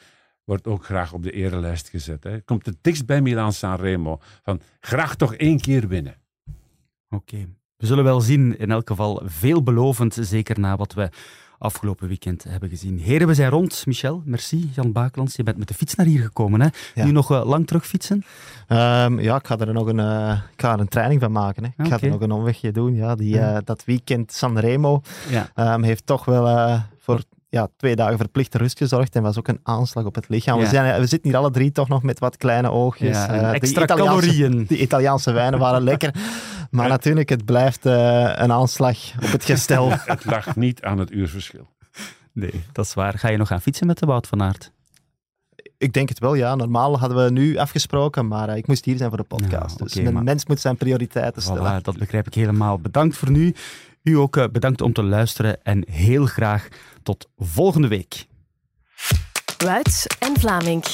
[0.44, 2.24] Wordt ook graag op de erelijst gezet.
[2.24, 2.40] Hè.
[2.40, 4.20] Komt het dichtst bij Milan Sanremo.
[4.42, 6.20] Van graag toch één keer winnen.
[7.09, 7.34] Oké.
[7.34, 7.48] Okay.
[7.81, 8.59] We zullen wel zien.
[8.59, 10.16] In elk geval veelbelovend.
[10.20, 11.09] Zeker na wat we
[11.59, 12.99] afgelopen weekend hebben gezien.
[12.99, 13.87] Heren, we zijn rond.
[13.87, 14.70] Michel, merci.
[14.74, 16.61] Jan Bakelands, je bent met de fiets naar hier gekomen.
[16.61, 16.68] Hè?
[16.95, 17.05] Ja.
[17.05, 18.24] Nu nog uh, lang terugfietsen?
[18.68, 21.62] Um, ja, ik ga er nog een, uh, ik ga er een training van maken.
[21.62, 21.68] Hè.
[21.68, 21.99] Ik okay.
[21.99, 22.95] ga er nog een omwegje doen.
[22.95, 25.74] Ja, die, uh, dat weekend Sanremo ja.
[25.74, 29.61] um, heeft toch wel voor ja, twee dagen verplichte rust gezorgd en was ook een
[29.62, 30.59] aanslag op het lichaam.
[30.59, 30.64] Ja.
[30.64, 33.16] We, zijn, we zitten hier alle drie toch nog met wat kleine oogjes.
[33.16, 34.64] Ja, uh, extra calorieën.
[34.66, 36.14] Die Italiaanse wijnen waren lekker.
[36.71, 37.93] Maar natuurlijk, het blijft uh,
[38.35, 39.91] een aanslag op het gestel.
[40.14, 41.68] het lag niet aan het uurverschil.
[42.33, 43.18] Nee, dat is waar.
[43.18, 44.73] Ga je nog gaan fietsen met de Wout van Aert?
[45.79, 46.55] Ik denk het wel, ja.
[46.55, 49.53] Normaal hadden we nu afgesproken, maar uh, ik moest hier zijn voor de podcast.
[49.53, 50.23] Ja, okay, dus een maar...
[50.23, 51.81] mens moet zijn prioriteiten stellen.
[51.81, 52.79] Voilà, dat begrijp ik helemaal.
[52.79, 53.55] Bedankt voor nu.
[54.03, 56.68] U ook uh, bedankt om te luisteren en heel graag
[57.03, 58.27] tot volgende week.
[59.59, 60.85] Wuits en Vlaming.